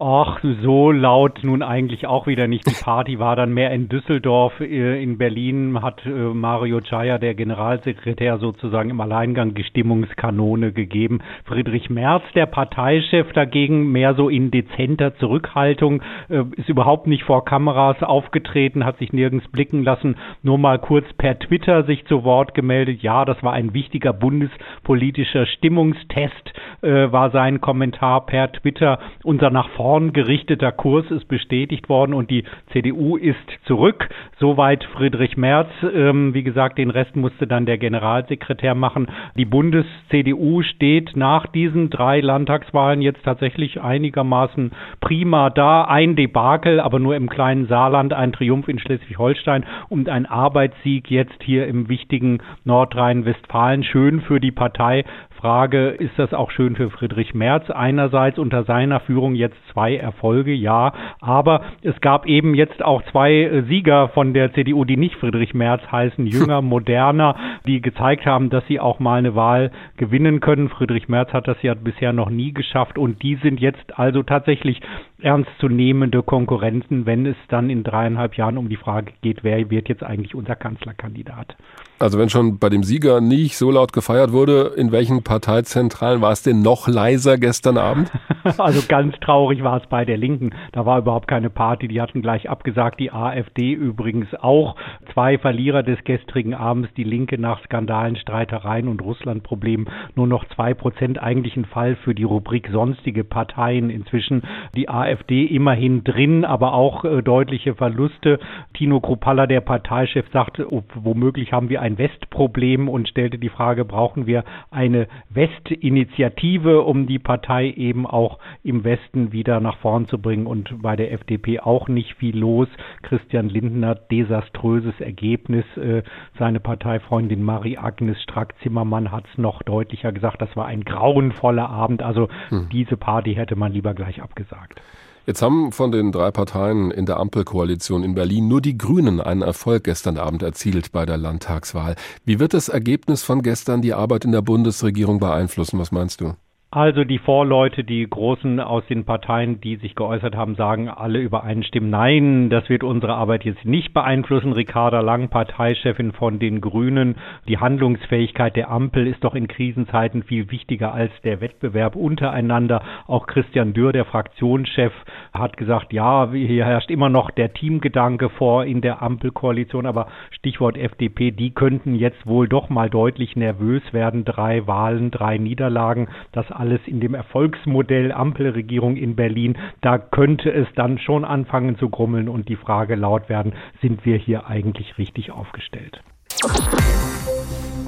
Ach, 0.06 0.38
so 0.60 0.90
laut 0.90 1.40
nun 1.44 1.62
eigentlich 1.62 2.06
auch 2.06 2.26
wieder 2.26 2.46
nicht. 2.46 2.66
Die 2.68 2.84
Party 2.84 3.18
war 3.18 3.36
dann 3.36 3.54
mehr 3.54 3.70
in 3.70 3.88
Düsseldorf. 3.88 4.60
Äh, 4.60 5.02
in 5.02 5.16
Berlin 5.16 5.80
hat 5.80 6.04
äh, 6.04 6.10
Mario 6.10 6.82
Chaya, 6.82 7.16
der 7.16 7.34
Generalsekretär, 7.34 8.36
sozusagen 8.36 8.90
im 8.90 9.00
Alleingang 9.00 9.54
die 9.54 9.64
Stimmungskanone 9.64 10.72
gegeben. 10.72 11.20
Friedrich 11.46 11.88
Merz, 11.88 12.22
der 12.34 12.44
Parteichef, 12.44 13.32
dagegen 13.32 13.92
mehr 13.92 14.14
so 14.14 14.28
in 14.28 14.50
dezenter 14.50 15.16
Zurückhaltung, 15.16 16.02
äh, 16.28 16.42
ist 16.56 16.68
überhaupt 16.68 17.06
nicht 17.06 17.24
vor 17.24 17.46
Kameras 17.46 18.02
aufgetreten, 18.02 18.84
hat 18.84 18.98
sich 18.98 19.14
nirgends 19.14 19.48
blicken 19.48 19.84
lassen, 19.84 20.16
nur 20.42 20.58
mal 20.58 20.78
kurz 20.78 21.10
per 21.14 21.38
Twitter 21.38 21.84
sich 21.84 22.04
zu 22.04 22.24
Wort 22.24 22.52
gemeldet. 22.52 23.00
Ja, 23.00 23.24
das 23.24 23.42
war 23.42 23.54
ein 23.54 23.72
wichtiger 23.72 24.12
bundespolitischer 24.12 25.46
Stimmungstest, 25.46 26.52
war 26.84 27.30
sein 27.30 27.60
Kommentar 27.60 28.26
per 28.26 28.52
Twitter. 28.52 28.98
Unser 29.22 29.50
nach 29.50 29.68
vorn 29.70 30.12
gerichteter 30.12 30.72
Kurs 30.72 31.10
ist 31.10 31.28
bestätigt 31.28 31.88
worden 31.88 32.14
und 32.14 32.30
die 32.30 32.44
CDU 32.72 33.16
ist 33.16 33.36
zurück. 33.64 34.08
Soweit 34.38 34.84
Friedrich 34.84 35.36
Merz. 35.36 35.68
Ähm, 35.94 36.34
wie 36.34 36.42
gesagt, 36.42 36.78
den 36.78 36.90
Rest 36.90 37.16
musste 37.16 37.46
dann 37.46 37.66
der 37.66 37.78
Generalsekretär 37.78 38.74
machen. 38.74 39.08
Die 39.36 39.44
Bundes-CDU 39.44 40.62
steht 40.62 41.16
nach 41.16 41.46
diesen 41.46 41.90
drei 41.90 42.20
Landtagswahlen 42.20 43.02
jetzt 43.02 43.24
tatsächlich 43.24 43.80
einigermaßen 43.80 44.72
prima 45.00 45.50
da. 45.50 45.84
Ein 45.84 46.16
Debakel, 46.16 46.80
aber 46.80 46.98
nur 46.98 47.16
im 47.16 47.28
kleinen 47.28 47.66
Saarland, 47.66 48.12
ein 48.12 48.32
Triumph 48.32 48.68
in 48.68 48.78
Schleswig-Holstein 48.78 49.64
und 49.88 50.08
ein 50.08 50.26
Arbeitssieg 50.26 51.10
jetzt 51.10 51.42
hier 51.42 51.66
im 51.66 51.88
wichtigen 51.88 52.38
Nordrhein-Westfalen. 52.64 53.84
Schön 53.84 54.20
für 54.20 54.40
die 54.40 54.52
Partei 54.52 55.04
Frage, 55.44 55.88
ist 55.88 56.18
das 56.18 56.32
auch 56.32 56.50
schön 56.50 56.74
für 56.74 56.88
Friedrich 56.88 57.34
Merz? 57.34 57.68
Einerseits 57.68 58.38
unter 58.38 58.64
seiner 58.64 59.00
Führung 59.00 59.34
jetzt 59.34 59.58
zwei 59.70 59.94
Erfolge, 59.94 60.54
ja, 60.54 60.94
aber 61.20 61.60
es 61.82 62.00
gab 62.00 62.24
eben 62.24 62.54
jetzt 62.54 62.82
auch 62.82 63.02
zwei 63.10 63.42
äh, 63.42 63.62
Sieger 63.64 64.08
von 64.08 64.32
der 64.32 64.54
CDU, 64.54 64.86
die 64.86 64.96
nicht 64.96 65.16
Friedrich 65.16 65.52
Merz 65.52 65.82
heißen, 65.92 66.26
jünger, 66.26 66.62
moderner, 66.62 67.36
die 67.66 67.82
gezeigt 67.82 68.24
haben, 68.24 68.48
dass 68.48 68.66
sie 68.68 68.80
auch 68.80 69.00
mal 69.00 69.18
eine 69.18 69.34
Wahl 69.34 69.70
gewinnen 69.98 70.40
können. 70.40 70.70
Friedrich 70.70 71.10
Merz 71.10 71.30
hat 71.34 71.46
das 71.46 71.60
ja 71.60 71.74
bisher 71.74 72.14
noch 72.14 72.30
nie 72.30 72.54
geschafft 72.54 72.96
und 72.96 73.22
die 73.22 73.34
sind 73.34 73.60
jetzt 73.60 73.98
also 73.98 74.22
tatsächlich 74.22 74.80
ernstzunehmende 75.22 76.22
Konkurrenten, 76.22 77.06
wenn 77.06 77.24
es 77.24 77.36
dann 77.48 77.70
in 77.70 77.84
dreieinhalb 77.84 78.36
Jahren 78.36 78.58
um 78.58 78.68
die 78.68 78.76
Frage 78.76 79.12
geht, 79.22 79.42
wer 79.42 79.70
wird 79.70 79.88
jetzt 79.88 80.02
eigentlich 80.02 80.34
unser 80.34 80.56
Kanzlerkandidat. 80.56 81.56
Also 82.00 82.18
wenn 82.18 82.28
schon 82.28 82.58
bei 82.58 82.68
dem 82.68 82.82
Sieger 82.82 83.20
nicht 83.20 83.56
so 83.56 83.70
laut 83.70 83.92
gefeiert 83.92 84.32
wurde, 84.32 84.72
in 84.76 84.90
welchen 84.90 85.22
Parteizentralen 85.22 86.20
war 86.20 86.32
es 86.32 86.42
denn 86.42 86.60
noch 86.60 86.88
leiser 86.88 87.38
gestern 87.38 87.78
Abend? 87.78 88.10
also 88.58 88.82
ganz 88.88 89.14
traurig 89.20 89.62
war 89.62 89.80
es 89.80 89.86
bei 89.88 90.04
der 90.04 90.16
Linken. 90.16 90.50
Da 90.72 90.84
war 90.84 90.98
überhaupt 90.98 91.28
keine 91.28 91.50
Party. 91.50 91.86
Die 91.86 92.00
hatten 92.00 92.20
gleich 92.20 92.50
abgesagt. 92.50 92.98
Die 92.98 93.12
AfD 93.12 93.72
übrigens 93.72 94.26
auch. 94.34 94.74
Zwei 95.12 95.38
Verlierer 95.38 95.84
des 95.84 96.02
gestrigen 96.02 96.52
Abends. 96.52 96.90
Die 96.96 97.04
Linke 97.04 97.38
nach 97.38 97.62
Skandalen, 97.64 98.16
Streitereien 98.16 98.88
und 98.88 99.00
Russlandproblemen. 99.00 99.88
Nur 100.16 100.26
noch 100.26 100.44
zwei 100.48 100.74
Prozent. 100.74 101.22
Eigentlich 101.22 101.56
ein 101.56 101.64
Fall 101.64 101.96
für 101.96 102.14
die 102.14 102.24
Rubrik 102.24 102.68
sonstige 102.72 103.22
Parteien. 103.22 103.88
Inzwischen 103.88 104.42
die 104.74 104.88
AfD 104.88 105.13
immerhin 105.28 106.04
drin, 106.04 106.44
aber 106.44 106.74
auch 106.74 107.04
äh, 107.04 107.22
deutliche 107.22 107.74
Verluste. 107.74 108.38
Tino 108.74 109.00
Kruppalla, 109.00 109.46
der 109.46 109.60
Parteichef, 109.60 110.26
sagte, 110.32 110.72
oh, 110.72 110.82
womöglich 110.94 111.52
haben 111.52 111.68
wir 111.68 111.80
ein 111.80 111.98
Westproblem 111.98 112.88
und 112.88 113.08
stellte 113.08 113.38
die 113.38 113.48
Frage, 113.48 113.84
brauchen 113.84 114.26
wir 114.26 114.44
eine 114.70 115.08
Westinitiative, 115.30 116.82
um 116.82 117.06
die 117.06 117.18
Partei 117.18 117.70
eben 117.70 118.06
auch 118.06 118.38
im 118.62 118.84
Westen 118.84 119.32
wieder 119.32 119.60
nach 119.60 119.78
vorn 119.78 120.08
zu 120.08 120.18
bringen 120.18 120.46
und 120.46 120.82
bei 120.82 120.96
der 120.96 121.12
FDP 121.12 121.60
auch 121.60 121.88
nicht 121.88 122.14
viel 122.14 122.36
los. 122.36 122.68
Christian 123.02 123.48
Lindner, 123.48 123.94
desaströses 123.94 125.00
Ergebnis. 125.00 125.64
Äh, 125.76 126.02
seine 126.38 126.60
Parteifreundin 126.60 127.42
Marie-Agnes 127.42 128.20
Strack-Zimmermann 128.22 129.12
hat 129.12 129.24
es 129.30 129.38
noch 129.38 129.62
deutlicher 129.62 130.12
gesagt, 130.12 130.42
das 130.42 130.54
war 130.56 130.66
ein 130.66 130.84
grauenvoller 130.84 131.68
Abend. 131.68 132.02
Also 132.02 132.28
hm. 132.48 132.68
diese 132.72 132.96
Party 132.96 133.34
hätte 133.34 133.56
man 133.56 133.72
lieber 133.72 133.94
gleich 133.94 134.22
abgesagt. 134.22 134.80
Jetzt 135.26 135.40
haben 135.40 135.72
von 135.72 135.90
den 135.90 136.12
drei 136.12 136.30
Parteien 136.30 136.90
in 136.90 137.06
der 137.06 137.16
Ampelkoalition 137.16 138.04
in 138.04 138.14
Berlin 138.14 138.46
nur 138.46 138.60
die 138.60 138.76
Grünen 138.76 139.22
einen 139.22 139.40
Erfolg 139.40 139.84
gestern 139.84 140.18
Abend 140.18 140.42
erzielt 140.42 140.92
bei 140.92 141.06
der 141.06 141.16
Landtagswahl. 141.16 141.96
Wie 142.26 142.38
wird 142.38 142.52
das 142.52 142.68
Ergebnis 142.68 143.22
von 143.22 143.40
gestern 143.40 143.80
die 143.80 143.94
Arbeit 143.94 144.26
in 144.26 144.32
der 144.32 144.42
Bundesregierung 144.42 145.20
beeinflussen? 145.20 145.78
Was 145.78 145.92
meinst 145.92 146.20
du? 146.20 146.34
Also 146.74 147.04
die 147.04 147.18
Vorleute, 147.18 147.84
die 147.84 148.04
Großen 148.04 148.58
aus 148.58 148.84
den 148.86 149.04
Parteien, 149.04 149.60
die 149.60 149.76
sich 149.76 149.94
geäußert 149.94 150.34
haben, 150.34 150.56
sagen 150.56 150.88
alle 150.88 151.20
übereinstimmen, 151.20 151.88
nein, 151.88 152.50
das 152.50 152.68
wird 152.68 152.82
unsere 152.82 153.14
Arbeit 153.14 153.44
jetzt 153.44 153.64
nicht 153.64 153.94
beeinflussen. 153.94 154.52
Ricarda 154.52 154.98
Lang, 154.98 155.28
Parteichefin 155.28 156.10
von 156.10 156.40
den 156.40 156.60
Grünen, 156.60 157.14
die 157.46 157.58
Handlungsfähigkeit 157.58 158.56
der 158.56 158.72
Ampel 158.72 159.06
ist 159.06 159.22
doch 159.22 159.36
in 159.36 159.46
Krisenzeiten 159.46 160.24
viel 160.24 160.50
wichtiger 160.50 160.92
als 160.92 161.12
der 161.22 161.40
Wettbewerb 161.40 161.94
untereinander. 161.94 162.82
Auch 163.06 163.28
Christian 163.28 163.72
Dürr, 163.72 163.92
der 163.92 164.04
Fraktionschef, 164.04 164.92
hat 165.32 165.56
gesagt, 165.56 165.92
ja, 165.92 166.32
hier 166.32 166.64
herrscht 166.64 166.90
immer 166.90 167.08
noch 167.08 167.30
der 167.30 167.54
Teamgedanke 167.54 168.30
vor 168.30 168.64
in 168.64 168.80
der 168.80 169.00
Ampelkoalition, 169.00 169.86
aber 169.86 170.08
Stichwort 170.32 170.76
FDP, 170.76 171.30
die 171.30 171.52
könnten 171.52 171.94
jetzt 171.94 172.26
wohl 172.26 172.48
doch 172.48 172.68
mal 172.68 172.90
deutlich 172.90 173.36
nervös 173.36 173.82
werden. 173.92 174.24
Drei 174.24 174.66
Wahlen, 174.66 175.12
drei 175.12 175.38
Niederlagen, 175.38 176.08
das 176.32 176.50
alles 176.64 176.80
in 176.86 176.98
dem 176.98 177.12
Erfolgsmodell 177.12 178.10
Ampelregierung 178.10 178.96
in 178.96 179.16
Berlin, 179.16 179.58
da 179.82 179.98
könnte 179.98 180.50
es 180.50 180.66
dann 180.76 180.98
schon 180.98 181.22
anfangen 181.22 181.76
zu 181.76 181.90
grummeln 181.90 182.30
und 182.30 182.48
die 182.48 182.56
Frage 182.56 182.94
laut 182.94 183.28
werden, 183.28 183.52
sind 183.82 184.06
wir 184.06 184.16
hier 184.16 184.46
eigentlich 184.46 184.96
richtig 184.96 185.30
aufgestellt? 185.30 186.02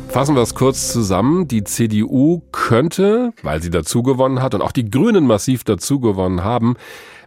Fassen 0.09 0.35
wir 0.35 0.43
es 0.43 0.55
kurz 0.55 0.93
zusammen. 0.93 1.49
Die 1.49 1.65
CDU 1.65 2.43
könnte, 2.53 3.33
weil 3.43 3.63
sie 3.63 3.71
dazu 3.71 4.03
gewonnen 4.03 4.43
hat 4.43 4.55
und 4.55 4.61
auch 4.61 4.73
die 4.73 4.91
Grünen 4.91 5.27
massiv 5.27 5.65
dazu 5.65 5.99
gewonnen 5.99 6.45
haben, 6.45 6.75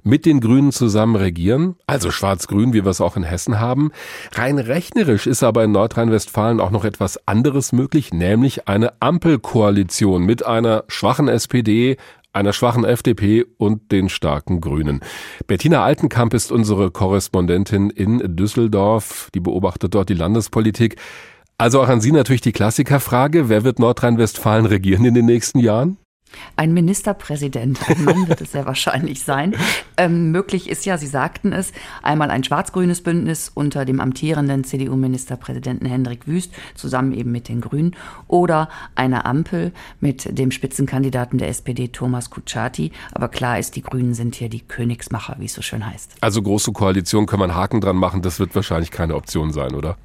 mit 0.04 0.26
den 0.26 0.40
Grünen 0.40 0.72
zusammen 0.72 1.16
regieren, 1.16 1.76
also 1.88 2.12
schwarz-grün, 2.12 2.74
wie 2.74 2.84
wir 2.84 2.92
es 2.92 3.02
auch 3.02 3.18
in 3.18 3.24
Hessen 3.24 3.60
haben. 3.60 3.92
Rein 4.34 4.60
rechnerisch 4.60 5.28
ist 5.28 5.44
aber 5.44 5.64
in 5.64 5.72
Nordrhein-Westfalen 5.72 6.60
auch 6.60 6.72
noch 6.72 6.86
etwas 6.86 7.28
anderes 7.28 7.72
möglich, 7.72 8.14
nämlich 8.14 8.68
eine 8.68 8.94
Ampelkoalition 9.02 10.24
mit 10.24 10.46
einer 10.46 10.84
schwachen 10.88 11.28
SPD, 11.28 11.98
einer 12.34 12.54
schwachen 12.54 12.86
FDP 12.86 13.46
und 13.58 13.92
den 13.92 14.10
starken 14.10 14.62
Grünen. 14.62 15.02
Bettina 15.48 15.84
Altenkamp 15.84 16.34
ist 16.34 16.52
unsere 16.52 16.92
Korrespondentin 16.92 17.90
in 17.90 18.36
Düsseldorf. 18.36 19.30
Die 19.34 19.40
beobachtet 19.40 19.96
dort 19.96 20.10
die 20.10 20.14
Landespolitik. 20.14 20.98
Also 21.58 21.82
auch 21.82 21.90
an 21.90 22.02
Sie 22.02 22.12
natürlich 22.12 22.42
die 22.42 22.52
Klassikerfrage. 22.52 23.50
Wer 23.50 23.64
wird 23.64 23.80
Nordrhein-Westfalen 23.80 24.66
regieren 24.66 25.06
in 25.06 25.14
den 25.14 25.26
nächsten 25.26 25.60
Jahren? 25.60 25.98
Ein 26.56 26.74
Ministerpräsident, 26.74 27.80
ein 27.90 28.04
Mann 28.04 28.28
wird 28.28 28.42
es 28.42 28.52
sehr 28.52 28.66
wahrscheinlich 28.66 29.24
sein. 29.24 29.56
Ähm, 29.98 30.32
möglich 30.32 30.70
ist 30.70 30.86
ja, 30.86 30.98
Sie 30.98 31.08
sagten 31.08 31.54
es, 31.54 31.72
einmal 32.04 32.32
ein 32.32 32.44
schwarz-grünes 32.44 33.02
Bündnis 33.02 33.52
unter 33.54 33.86
dem 33.86 34.00
amtierenden 34.00 34.64
CDU-Ministerpräsidenten 34.64 35.86
Hendrik 35.86 36.28
Wüst, 36.28 36.54
zusammen 36.76 37.14
eben 37.14 37.32
mit 37.32 37.48
den 37.48 37.62
Grünen, 37.62 37.96
oder 38.28 38.70
eine 38.96 39.26
Ampel 39.26 39.72
mit 40.00 40.38
dem 40.38 40.52
Spitzenkandidaten 40.52 41.38
der 41.38 41.50
SPD 41.50 41.90
Thomas 41.90 42.30
Kutschaty. 42.30 42.92
Aber 43.12 43.28
klar 43.28 43.60
ist, 43.60 43.76
die 43.76 43.82
Grünen 43.82 44.14
sind 44.14 44.36
hier 44.36 44.50
die 44.50 44.62
Königsmacher, 44.62 45.36
wie 45.40 45.46
es 45.46 45.54
so 45.54 45.62
schön 45.62 45.86
heißt. 45.86 46.16
Also 46.22 46.42
große 46.42 46.72
Koalition 46.72 47.26
kann 47.26 47.40
man 47.40 47.56
Haken 47.56 47.82
dran 47.82 47.98
machen, 47.98 48.22
das 48.22 48.40
wird 48.40 48.56
wahrscheinlich 48.56 48.92
keine 48.92 49.16
Option 49.16 49.52
sein, 49.52 49.76
oder? 49.76 49.98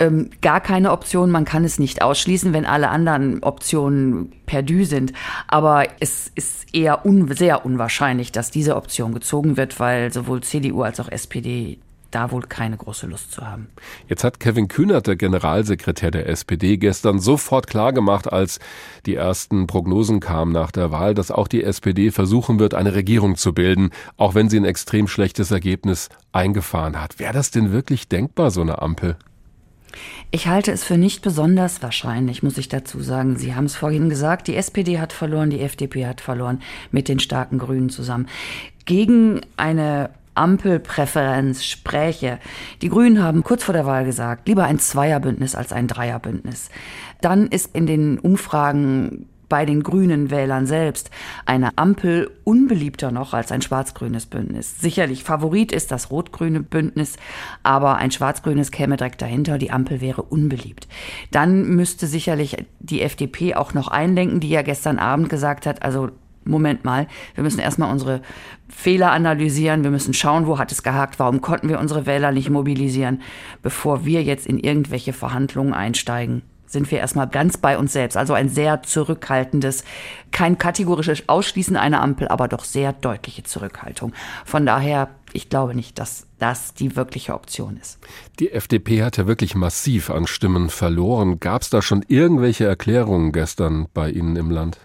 Ähm, 0.00 0.30
gar 0.40 0.60
keine 0.60 0.90
Option. 0.90 1.30
Man 1.30 1.44
kann 1.44 1.64
es 1.64 1.78
nicht 1.78 2.02
ausschließen, 2.02 2.52
wenn 2.52 2.66
alle 2.66 2.88
anderen 2.88 3.42
Optionen 3.42 4.32
perdu 4.46 4.84
sind. 4.84 5.12
Aber 5.46 5.84
es 6.00 6.32
ist 6.34 6.74
eher 6.74 7.06
un 7.06 7.32
sehr 7.32 7.64
unwahrscheinlich, 7.64 8.32
dass 8.32 8.50
diese 8.50 8.76
Option 8.76 9.14
gezogen 9.14 9.56
wird, 9.56 9.78
weil 9.78 10.12
sowohl 10.12 10.42
CDU 10.42 10.82
als 10.82 10.98
auch 10.98 11.08
SPD 11.08 11.78
da 12.10 12.32
wohl 12.32 12.42
keine 12.42 12.76
große 12.76 13.06
Lust 13.06 13.32
zu 13.32 13.46
haben. 13.46 13.68
Jetzt 14.08 14.24
hat 14.24 14.40
Kevin 14.40 14.68
Kühnert, 14.68 15.06
der 15.06 15.14
Generalsekretär 15.16 16.10
der 16.10 16.28
SPD, 16.28 16.76
gestern 16.76 17.20
sofort 17.20 17.68
klargemacht, 17.68 18.32
als 18.32 18.58
die 19.06 19.14
ersten 19.14 19.66
Prognosen 19.66 20.20
kamen 20.20 20.52
nach 20.52 20.72
der 20.72 20.90
Wahl, 20.90 21.14
dass 21.14 21.30
auch 21.30 21.46
die 21.46 21.62
SPD 21.62 22.10
versuchen 22.10 22.58
wird, 22.58 22.74
eine 22.74 22.94
Regierung 22.94 23.36
zu 23.36 23.52
bilden, 23.52 23.90
auch 24.16 24.34
wenn 24.34 24.48
sie 24.48 24.58
ein 24.58 24.64
extrem 24.64 25.06
schlechtes 25.06 25.52
Ergebnis 25.52 26.08
eingefahren 26.32 27.00
hat. 27.00 27.18
Wäre 27.18 27.32
das 27.32 27.50
denn 27.50 27.70
wirklich 27.70 28.08
denkbar, 28.08 28.50
so 28.50 28.60
eine 28.60 28.82
Ampel? 28.82 29.16
Ich 30.30 30.46
halte 30.46 30.72
es 30.72 30.84
für 30.84 30.96
nicht 30.96 31.22
besonders 31.22 31.82
wahrscheinlich, 31.82 32.42
muss 32.42 32.58
ich 32.58 32.68
dazu 32.68 33.00
sagen. 33.00 33.36
Sie 33.36 33.54
haben 33.54 33.64
es 33.64 33.76
vorhin 33.76 34.08
gesagt, 34.08 34.48
die 34.48 34.56
SPD 34.56 35.00
hat 35.00 35.12
verloren, 35.12 35.50
die 35.50 35.60
FDP 35.60 36.06
hat 36.06 36.20
verloren 36.20 36.62
mit 36.90 37.08
den 37.08 37.18
starken 37.18 37.58
Grünen 37.58 37.90
zusammen. 37.90 38.28
Gegen 38.84 39.40
eine 39.56 40.10
Ampelpräferenz 40.34 41.64
spräche. 41.64 42.38
Die 42.82 42.88
Grünen 42.88 43.22
haben 43.22 43.42
kurz 43.42 43.64
vor 43.64 43.72
der 43.74 43.86
Wahl 43.86 44.04
gesagt, 44.04 44.48
lieber 44.48 44.64
ein 44.64 44.78
Zweierbündnis 44.78 45.54
als 45.54 45.72
ein 45.72 45.88
Dreierbündnis. 45.88 46.70
Dann 47.20 47.48
ist 47.48 47.74
in 47.74 47.86
den 47.86 48.18
Umfragen 48.18 49.26
bei 49.50 49.66
den 49.66 49.82
grünen 49.82 50.30
Wählern 50.30 50.64
selbst. 50.64 51.10
Eine 51.44 51.76
Ampel 51.76 52.30
unbeliebter 52.44 53.10
noch 53.10 53.34
als 53.34 53.52
ein 53.52 53.60
schwarz-grünes 53.60 54.24
Bündnis. 54.24 54.80
Sicherlich 54.80 55.24
Favorit 55.24 55.72
ist 55.72 55.90
das 55.90 56.10
rot-grüne 56.10 56.60
Bündnis, 56.60 57.16
aber 57.62 57.96
ein 57.96 58.10
schwarz-grünes 58.10 58.70
käme 58.70 58.96
direkt 58.96 59.20
dahinter, 59.20 59.58
die 59.58 59.70
Ampel 59.70 60.00
wäre 60.00 60.22
unbeliebt. 60.22 60.88
Dann 61.30 61.68
müsste 61.68 62.06
sicherlich 62.06 62.56
die 62.78 63.02
FDP 63.02 63.54
auch 63.56 63.74
noch 63.74 63.88
einlenken, 63.88 64.40
die 64.40 64.48
ja 64.48 64.62
gestern 64.62 64.98
Abend 64.98 65.28
gesagt 65.28 65.66
hat, 65.66 65.82
also 65.82 66.08
Moment 66.44 66.84
mal, 66.84 67.06
wir 67.34 67.44
müssen 67.44 67.60
erstmal 67.60 67.92
unsere 67.92 68.22
Fehler 68.68 69.10
analysieren, 69.10 69.82
wir 69.82 69.90
müssen 69.90 70.14
schauen, 70.14 70.46
wo 70.46 70.58
hat 70.58 70.72
es 70.72 70.82
gehakt, 70.82 71.18
warum 71.18 71.42
konnten 71.42 71.68
wir 71.68 71.78
unsere 71.78 72.06
Wähler 72.06 72.32
nicht 72.32 72.48
mobilisieren, 72.48 73.20
bevor 73.62 74.06
wir 74.06 74.22
jetzt 74.22 74.46
in 74.46 74.58
irgendwelche 74.58 75.12
Verhandlungen 75.12 75.74
einsteigen 75.74 76.42
sind 76.70 76.90
wir 76.90 76.98
erstmal 76.98 77.28
ganz 77.28 77.58
bei 77.58 77.76
uns 77.76 77.92
selbst. 77.92 78.16
Also 78.16 78.32
ein 78.32 78.48
sehr 78.48 78.82
zurückhaltendes, 78.82 79.84
kein 80.30 80.56
kategorisches 80.56 81.28
Ausschließen 81.28 81.76
einer 81.76 82.00
Ampel, 82.00 82.28
aber 82.28 82.48
doch 82.48 82.64
sehr 82.64 82.92
deutliche 82.92 83.42
Zurückhaltung. 83.42 84.12
Von 84.44 84.64
daher, 84.64 85.08
ich 85.32 85.48
glaube 85.48 85.74
nicht, 85.74 85.98
dass 85.98 86.26
das 86.38 86.72
die 86.74 86.96
wirkliche 86.96 87.34
Option 87.34 87.76
ist. 87.76 87.98
Die 88.38 88.52
FDP 88.52 89.02
hat 89.02 89.16
ja 89.16 89.26
wirklich 89.26 89.54
massiv 89.54 90.10
an 90.10 90.26
Stimmen 90.26 90.70
verloren. 90.70 91.40
Gab 91.40 91.62
es 91.62 91.70
da 91.70 91.82
schon 91.82 92.04
irgendwelche 92.08 92.66
Erklärungen 92.66 93.32
gestern 93.32 93.88
bei 93.92 94.10
Ihnen 94.10 94.36
im 94.36 94.50
Land? 94.50 94.78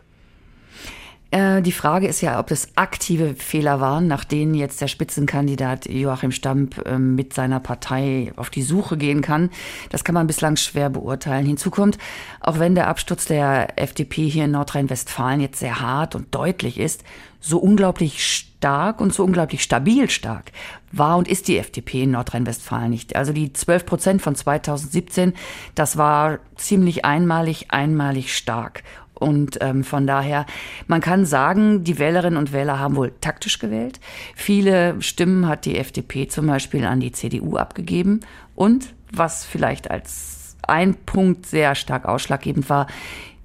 Äh, 1.36 1.62
die 1.62 1.74
Frage 1.74 2.08
ist 2.08 2.22
ja, 2.22 2.40
ob 2.40 2.50
es 2.50 2.70
aktive 2.76 3.36
Fehler 3.36 3.82
waren, 3.82 4.08
nach 4.08 4.24
denen 4.24 4.54
jetzt 4.54 4.80
der 4.80 4.88
Spitzenkandidat 4.88 5.86
Joachim 5.86 6.32
Stamp 6.32 6.82
ähm, 6.86 7.16
mit 7.16 7.34
seiner 7.34 7.60
Partei 7.60 8.32
auf 8.38 8.50
die 8.50 8.62
Suche 8.62 8.96
gehen 8.96 9.22
kann. 9.22 9.50
Das 9.90 10.06
kann 10.06 10.16
man 10.16 10.28
bislang 10.28 10.56
schwer 10.56 10.90
beurteilen. 10.90 11.46
Hinzu 11.46 11.72
kommt, 11.72 11.98
auch 12.40 12.58
wenn 12.58 12.74
der 12.74 12.88
Absturz 12.88 13.26
der 13.26 13.78
FDP 13.78 14.30
hier 14.30 14.46
in 14.46 14.52
Nordrhein-Westfalen 14.52 15.42
jetzt 15.42 15.60
sehr 15.60 15.82
hart 15.82 16.16
und 16.16 16.34
deutlich 16.34 16.80
ist, 16.80 17.04
so 17.42 17.58
unglaublich 17.58 18.26
stark 18.26 19.02
und 19.02 19.14
so 19.14 19.26
unglaublich 19.26 19.62
stabil 19.62 20.10
stark 20.10 20.54
war 20.94 21.18
und 21.18 21.28
ist 21.28 21.50
die 21.50 21.58
FDP 21.58 22.04
in 22.04 22.12
Nordrhein-Westfalen 22.12 22.90
nicht. 22.90 23.18
Also 23.18 23.34
die 23.34 23.52
12 23.52 23.86
Prozent 23.86 24.22
von 24.22 24.36
2017, 24.36 25.34
das 25.76 25.98
war 25.98 26.40
ziemlich 26.56 27.04
einmalig, 27.04 27.72
einmalig 27.72 28.36
stark. 28.36 28.84
Und 29.16 29.58
ähm, 29.62 29.84
von 29.84 30.06
daher, 30.06 30.46
man 30.88 31.02
kann 31.02 31.26
sagen, 31.26 31.84
die 31.84 32.00
Wählerinnen 32.00 32.38
und 32.38 32.54
Wähler 32.54 32.80
haben 32.80 32.96
wohl 32.96 33.14
taktisch 33.22 33.60
gewählt. 33.60 34.00
Viele 34.36 35.02
Stimmen 35.02 35.48
hat 35.48 35.66
die 35.66 35.78
FDP 35.78 36.28
zum 36.28 36.48
Beispiel 36.48 36.86
an 36.86 37.00
die 37.00 37.12
CDU 37.12 37.58
abgegeben. 37.58 38.20
Und 38.56 38.94
was 39.12 39.46
vielleicht 39.46 39.90
als 39.90 40.58
ein 40.68 40.96
Punkt 40.96 41.46
sehr 41.46 41.76
stark 41.76 42.06
ausschlaggebend 42.06 42.70
war, 42.70 42.88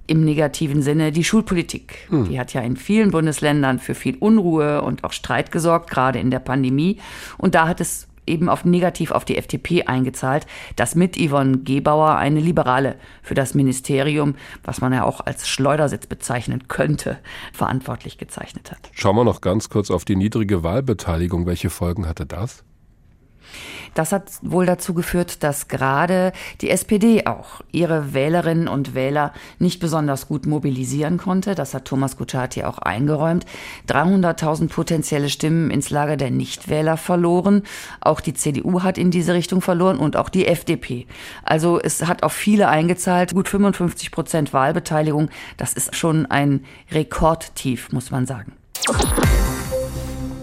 im 0.06 0.24
negativen 0.24 0.82
Sinne 0.82 1.12
die 1.12 1.22
Schulpolitik. 1.22 2.08
Hm. 2.08 2.28
Die 2.28 2.40
hat 2.40 2.52
ja 2.52 2.62
in 2.62 2.76
vielen 2.76 3.12
Bundesländern 3.12 3.78
für 3.78 3.94
viel 3.94 4.16
Unruhe 4.16 4.82
und 4.82 5.04
auch 5.04 5.12
Streit 5.12 5.52
gesorgt, 5.52 5.88
gerade 5.88 6.18
in 6.18 6.32
der 6.32 6.40
Pandemie. 6.40 6.98
Und 7.38 7.54
da 7.54 7.68
hat 7.68 7.80
es 7.80 8.08
eben 8.30 8.48
auf 8.48 8.64
negativ 8.64 9.10
auf 9.10 9.24
die 9.24 9.36
FDP 9.36 9.84
eingezahlt, 9.84 10.46
das 10.76 10.94
mit 10.94 11.16
Yvonne 11.16 11.58
Gebauer 11.58 12.16
eine 12.16 12.40
Liberale 12.40 12.96
für 13.22 13.34
das 13.34 13.54
Ministerium, 13.54 14.34
was 14.64 14.80
man 14.80 14.92
ja 14.92 15.04
auch 15.04 15.20
als 15.20 15.48
Schleudersitz 15.48 16.06
bezeichnen 16.06 16.68
könnte, 16.68 17.18
verantwortlich 17.52 18.16
gezeichnet 18.16 18.70
hat. 18.70 18.90
Schauen 18.92 19.16
wir 19.16 19.24
noch 19.24 19.40
ganz 19.40 19.68
kurz 19.68 19.90
auf 19.90 20.04
die 20.04 20.16
niedrige 20.16 20.62
Wahlbeteiligung. 20.62 21.46
Welche 21.46 21.70
Folgen 21.70 22.06
hatte 22.06 22.26
das? 22.26 22.64
Das 23.94 24.12
hat 24.12 24.30
wohl 24.42 24.66
dazu 24.66 24.94
geführt, 24.94 25.42
dass 25.42 25.68
gerade 25.68 26.32
die 26.60 26.70
SPD 26.70 27.26
auch 27.26 27.60
ihre 27.72 28.14
Wählerinnen 28.14 28.68
und 28.68 28.94
Wähler 28.94 29.32
nicht 29.58 29.80
besonders 29.80 30.28
gut 30.28 30.46
mobilisieren 30.46 31.18
konnte. 31.18 31.54
Das 31.54 31.74
hat 31.74 31.86
Thomas 31.86 32.16
Kutschaty 32.16 32.64
auch 32.64 32.78
eingeräumt. 32.78 33.46
300.000 33.88 34.68
potenzielle 34.68 35.28
Stimmen 35.28 35.70
ins 35.70 35.90
Lager 35.90 36.16
der 36.16 36.30
Nichtwähler 36.30 36.96
verloren. 36.96 37.62
Auch 38.00 38.20
die 38.20 38.34
CDU 38.34 38.82
hat 38.82 38.98
in 38.98 39.10
diese 39.10 39.34
Richtung 39.34 39.60
verloren 39.60 39.98
und 39.98 40.16
auch 40.16 40.28
die 40.28 40.46
FDP. 40.46 41.06
Also 41.42 41.80
es 41.80 42.06
hat 42.06 42.22
auf 42.22 42.32
viele 42.32 42.68
eingezahlt. 42.68 43.34
Gut 43.34 43.48
55 43.48 44.10
Prozent 44.10 44.52
Wahlbeteiligung. 44.52 45.30
Das 45.56 45.72
ist 45.72 45.96
schon 45.96 46.26
ein 46.26 46.64
Rekordtief, 46.90 47.92
muss 47.92 48.10
man 48.10 48.26
sagen. 48.26 48.52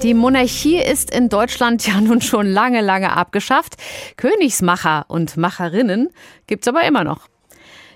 Die 0.04 0.14
Monarchie 0.14 0.78
ist 0.78 1.10
in 1.10 1.28
Deutschland 1.28 1.88
ja 1.88 2.00
nun 2.00 2.22
schon 2.22 2.46
lange, 2.46 2.82
lange 2.82 3.18
abgeschafft. 3.18 3.76
Königsmacher 4.16 5.06
und 5.08 5.38
Macherinnen 5.38 6.10
gibt's 6.46 6.68
aber 6.68 6.84
immer 6.84 7.04
noch. 7.04 7.28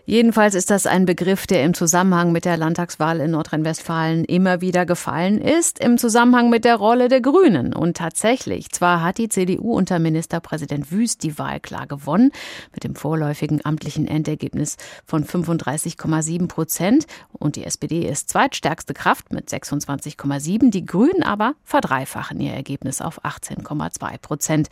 Jedenfalls 0.06 0.56
ist 0.56 0.72
das 0.72 0.88
ein 0.88 1.06
Begriff, 1.06 1.46
der 1.46 1.64
im 1.64 1.74
Zusammenhang 1.74 2.32
mit 2.32 2.46
der 2.46 2.58
Landtagswahl 2.58 3.20
in 3.20 3.32
Nordrhein-Westfalen 3.32 4.26
immer 4.26 4.60
wieder 4.60 4.86
gefallen 4.86 5.40
ist, 5.40 5.80
im 5.80 5.98
Zusammenhang 6.00 6.50
mit 6.50 6.66
der 6.66 6.76
Rolle 6.76 7.08
der 7.08 7.22
Grünen. 7.22 7.74
Und 7.74 7.98
tatsächlich, 7.98 8.72
zwar 8.72 9.04
hat 9.04 9.20
die 9.20 9.30
CDU 9.30 9.74
unter 9.76 10.00
Ministerpräsident 10.00 10.92
Wüst 10.92 11.22
die 11.24 11.38
Wahl 11.38 11.60
klar 11.60 11.86
gewonnen, 11.86 12.32
mit 12.74 12.84
dem 12.84 12.96
vorläufigen 12.96 13.64
amtlichen 13.64 14.08
Endergebnis 14.08 14.78
von 15.06 15.24
35,7 15.24 16.48
Prozent. 16.48 17.06
Und 17.32 17.56
die 17.56 17.64
SPD 17.64 18.08
ist 18.08 18.30
zweitstärkste 18.30 18.94
Kraft 18.94 19.32
mit 19.32 19.50
26,7. 19.50 20.72
Die 20.72 20.86
Grünen 20.86 21.22
aber 21.22 21.54
verdreifachen 21.64 22.40
ihr 22.40 22.54
Ergebnis 22.54 23.02
auf 23.02 23.24
18,2 23.24 24.18
Prozent. 24.18 24.70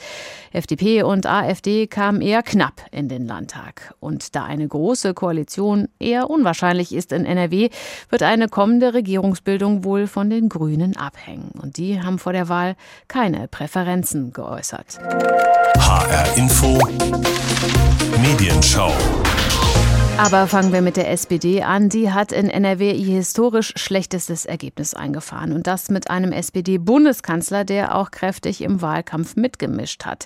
FDP 0.52 1.04
und 1.04 1.28
AfD 1.28 1.86
kamen 1.86 2.22
eher 2.22 2.42
knapp 2.42 2.82
in 2.92 3.10
den 3.10 3.28
Landtag. 3.28 3.94
Und 4.00 4.36
da 4.36 4.44
eine 4.44 4.68
große 4.68 5.14
Koalition 5.20 5.90
eher 6.00 6.30
unwahrscheinlich 6.30 6.96
ist 6.96 7.12
in 7.12 7.26
NRW, 7.26 7.70
wird 8.10 8.24
eine 8.24 8.48
kommende 8.48 8.94
Regierungsbildung 8.94 9.84
wohl 9.84 10.08
von 10.08 10.30
den 10.30 10.48
Grünen 10.48 10.96
abhängen. 10.96 11.52
Und 11.62 11.76
die 11.76 12.02
haben 12.02 12.20
vor 12.20 12.32
der 12.32 12.48
Wahl 12.48 12.78
keine 13.10 13.50
Präferenzen 13.50 14.32
geäußert. 14.32 14.98
HR 15.78 16.38
Info 16.38 16.80
Medienschau 18.22 18.94
aber 20.20 20.48
fangen 20.48 20.74
wir 20.74 20.82
mit 20.82 20.98
der 20.98 21.10
SPD 21.12 21.64
an. 21.64 21.88
Die 21.88 22.12
hat 22.12 22.34
in 22.34 22.50
NRW 22.50 22.92
ihr 22.92 23.16
historisch 23.16 23.72
schlechtestes 23.78 24.46
Ergebnis 24.46 24.94
eingefahren. 24.94 25.54
Und 25.54 25.66
das 25.66 25.90
mit 25.90 26.10
einem 26.10 26.34
SPD-Bundeskanzler, 26.34 27.64
der 27.64 27.96
auch 27.96 28.12
kräftig 28.12 28.62
im 28.62 28.82
Wahlkampf 28.82 29.38
mitgemischt 29.38 30.06
hat. 30.06 30.26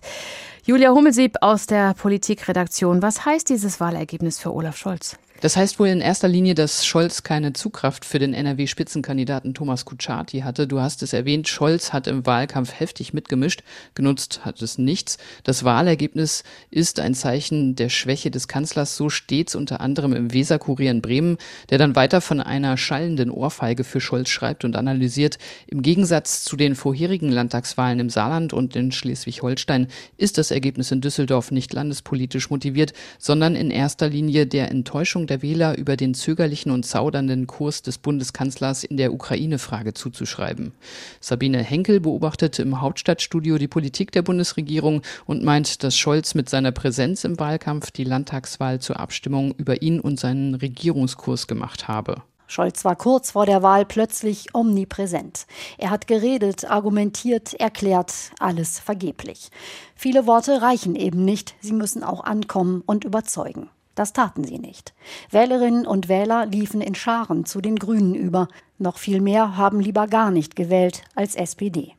Julia 0.63 0.89
Hummelsieb 0.89 1.37
aus 1.41 1.67
der 1.67 1.93
Politikredaktion. 1.93 3.03
Was 3.03 3.23
heißt 3.23 3.49
dieses 3.49 3.79
Wahlergebnis 3.79 4.39
für 4.39 4.51
Olaf 4.51 4.77
Scholz? 4.77 5.15
Das 5.43 5.57
heißt 5.57 5.77
wohl 5.77 5.89
in 5.89 5.99
erster 5.99 6.29
Linie, 6.29 6.55
dass 6.55 6.85
Scholz 6.85 7.21
keine 7.21 7.51
Zugkraft 7.51 8.05
für 8.05 8.17
den 8.17 8.33
NRW-Spitzenkandidaten 8.33 9.53
Thomas 9.53 9.83
Kutschaty 9.83 10.39
hatte. 10.39 10.67
Du 10.67 10.79
hast 10.79 11.03
es 11.03 11.11
erwähnt, 11.11 11.49
Scholz 11.49 11.91
hat 11.91 12.07
im 12.07 12.25
Wahlkampf 12.25 12.79
heftig 12.79 13.13
mitgemischt, 13.13 13.61
genutzt 13.93 14.45
hat 14.45 14.61
es 14.61 14.77
nichts. 14.77 15.17
Das 15.43 15.65
Wahlergebnis 15.65 16.45
ist 16.71 17.01
ein 17.01 17.13
Zeichen 17.13 17.75
der 17.75 17.89
Schwäche 17.89 18.31
des 18.31 18.47
Kanzlers, 18.47 18.95
so 18.95 19.09
steht's 19.09 19.53
unter 19.53 19.81
anderem 19.81 20.13
im 20.13 20.31
Weserkurier 20.31 20.91
in 20.91 21.01
Bremen, 21.01 21.37
der 21.69 21.77
dann 21.77 21.97
weiter 21.97 22.21
von 22.21 22.39
einer 22.39 22.77
schallenden 22.77 23.29
Ohrfeige 23.29 23.83
für 23.83 23.99
Scholz 23.99 24.29
schreibt 24.29 24.63
und 24.63 24.77
analysiert. 24.77 25.39
Im 25.67 25.81
Gegensatz 25.81 26.45
zu 26.45 26.55
den 26.55 26.73
vorherigen 26.73 27.27
Landtagswahlen 27.27 27.99
im 27.99 28.09
Saarland 28.09 28.53
und 28.53 28.77
in 28.77 28.93
Schleswig-Holstein 28.93 29.87
ist 30.15 30.37
das 30.37 30.51
Ergebnis 30.51 30.89
in 30.91 31.01
Düsseldorf 31.01 31.51
nicht 31.51 31.73
landespolitisch 31.73 32.49
motiviert, 32.49 32.93
sondern 33.19 33.57
in 33.57 33.71
erster 33.71 34.07
Linie 34.07 34.47
der 34.47 34.71
Enttäuschung 34.71 35.27
der 35.27 35.32
Wähler 35.41 35.77
über 35.77 35.97
den 35.97 36.13
zögerlichen 36.13 36.71
und 36.71 36.85
zaudernden 36.85 37.47
Kurs 37.47 37.81
des 37.81 37.97
Bundeskanzlers 37.97 38.83
in 38.83 38.97
der 38.97 39.13
Ukraine-Frage 39.13 39.93
zuzuschreiben. 39.93 40.73
Sabine 41.19 41.63
Henkel 41.63 41.99
beobachtet 41.99 42.59
im 42.59 42.81
Hauptstadtstudio 42.81 43.57
die 43.57 43.67
Politik 43.67 44.11
der 44.11 44.21
Bundesregierung 44.21 45.01
und 45.25 45.43
meint, 45.43 45.83
dass 45.83 45.97
Scholz 45.97 46.35
mit 46.35 46.49
seiner 46.49 46.71
Präsenz 46.71 47.23
im 47.23 47.39
Wahlkampf 47.39 47.91
die 47.91 48.03
Landtagswahl 48.03 48.79
zur 48.79 48.99
Abstimmung 48.99 49.53
über 49.57 49.81
ihn 49.81 49.99
und 49.99 50.19
seinen 50.19 50.55
Regierungskurs 50.55 51.47
gemacht 51.47 51.87
habe. 51.87 52.21
Scholz 52.47 52.85
war 52.85 52.95
kurz 52.95 53.31
vor 53.31 53.47
der 53.47 53.63
Wahl 53.63 53.83
plötzlich 53.83 54.53
omnipräsent. 54.53 55.47
Er 55.79 55.89
hat 55.89 56.05
geredet, 56.05 56.69
argumentiert, 56.69 57.55
erklärt, 57.55 58.13
alles 58.39 58.79
vergeblich. 58.79 59.49
Viele 59.95 60.27
Worte 60.27 60.61
reichen 60.61 60.95
eben 60.95 61.25
nicht, 61.25 61.55
sie 61.61 61.73
müssen 61.73 62.03
auch 62.03 62.23
ankommen 62.23 62.83
und 62.85 63.05
überzeugen. 63.05 63.69
Das 63.95 64.13
taten 64.13 64.43
sie 64.43 64.59
nicht. 64.59 64.93
Wählerinnen 65.29 65.85
und 65.85 66.09
Wähler 66.09 66.45
liefen 66.45 66.81
in 66.81 66.95
Scharen 66.95 67.45
zu 67.45 67.61
den 67.61 67.75
Grünen 67.75 68.15
über. 68.15 68.47
Noch 68.79 68.97
viel 68.97 69.21
mehr 69.21 69.55
haben 69.55 69.79
lieber 69.79 70.07
gar 70.07 70.31
nicht 70.31 70.55
gewählt 70.55 71.03
als 71.15 71.35
SPD. 71.35 71.93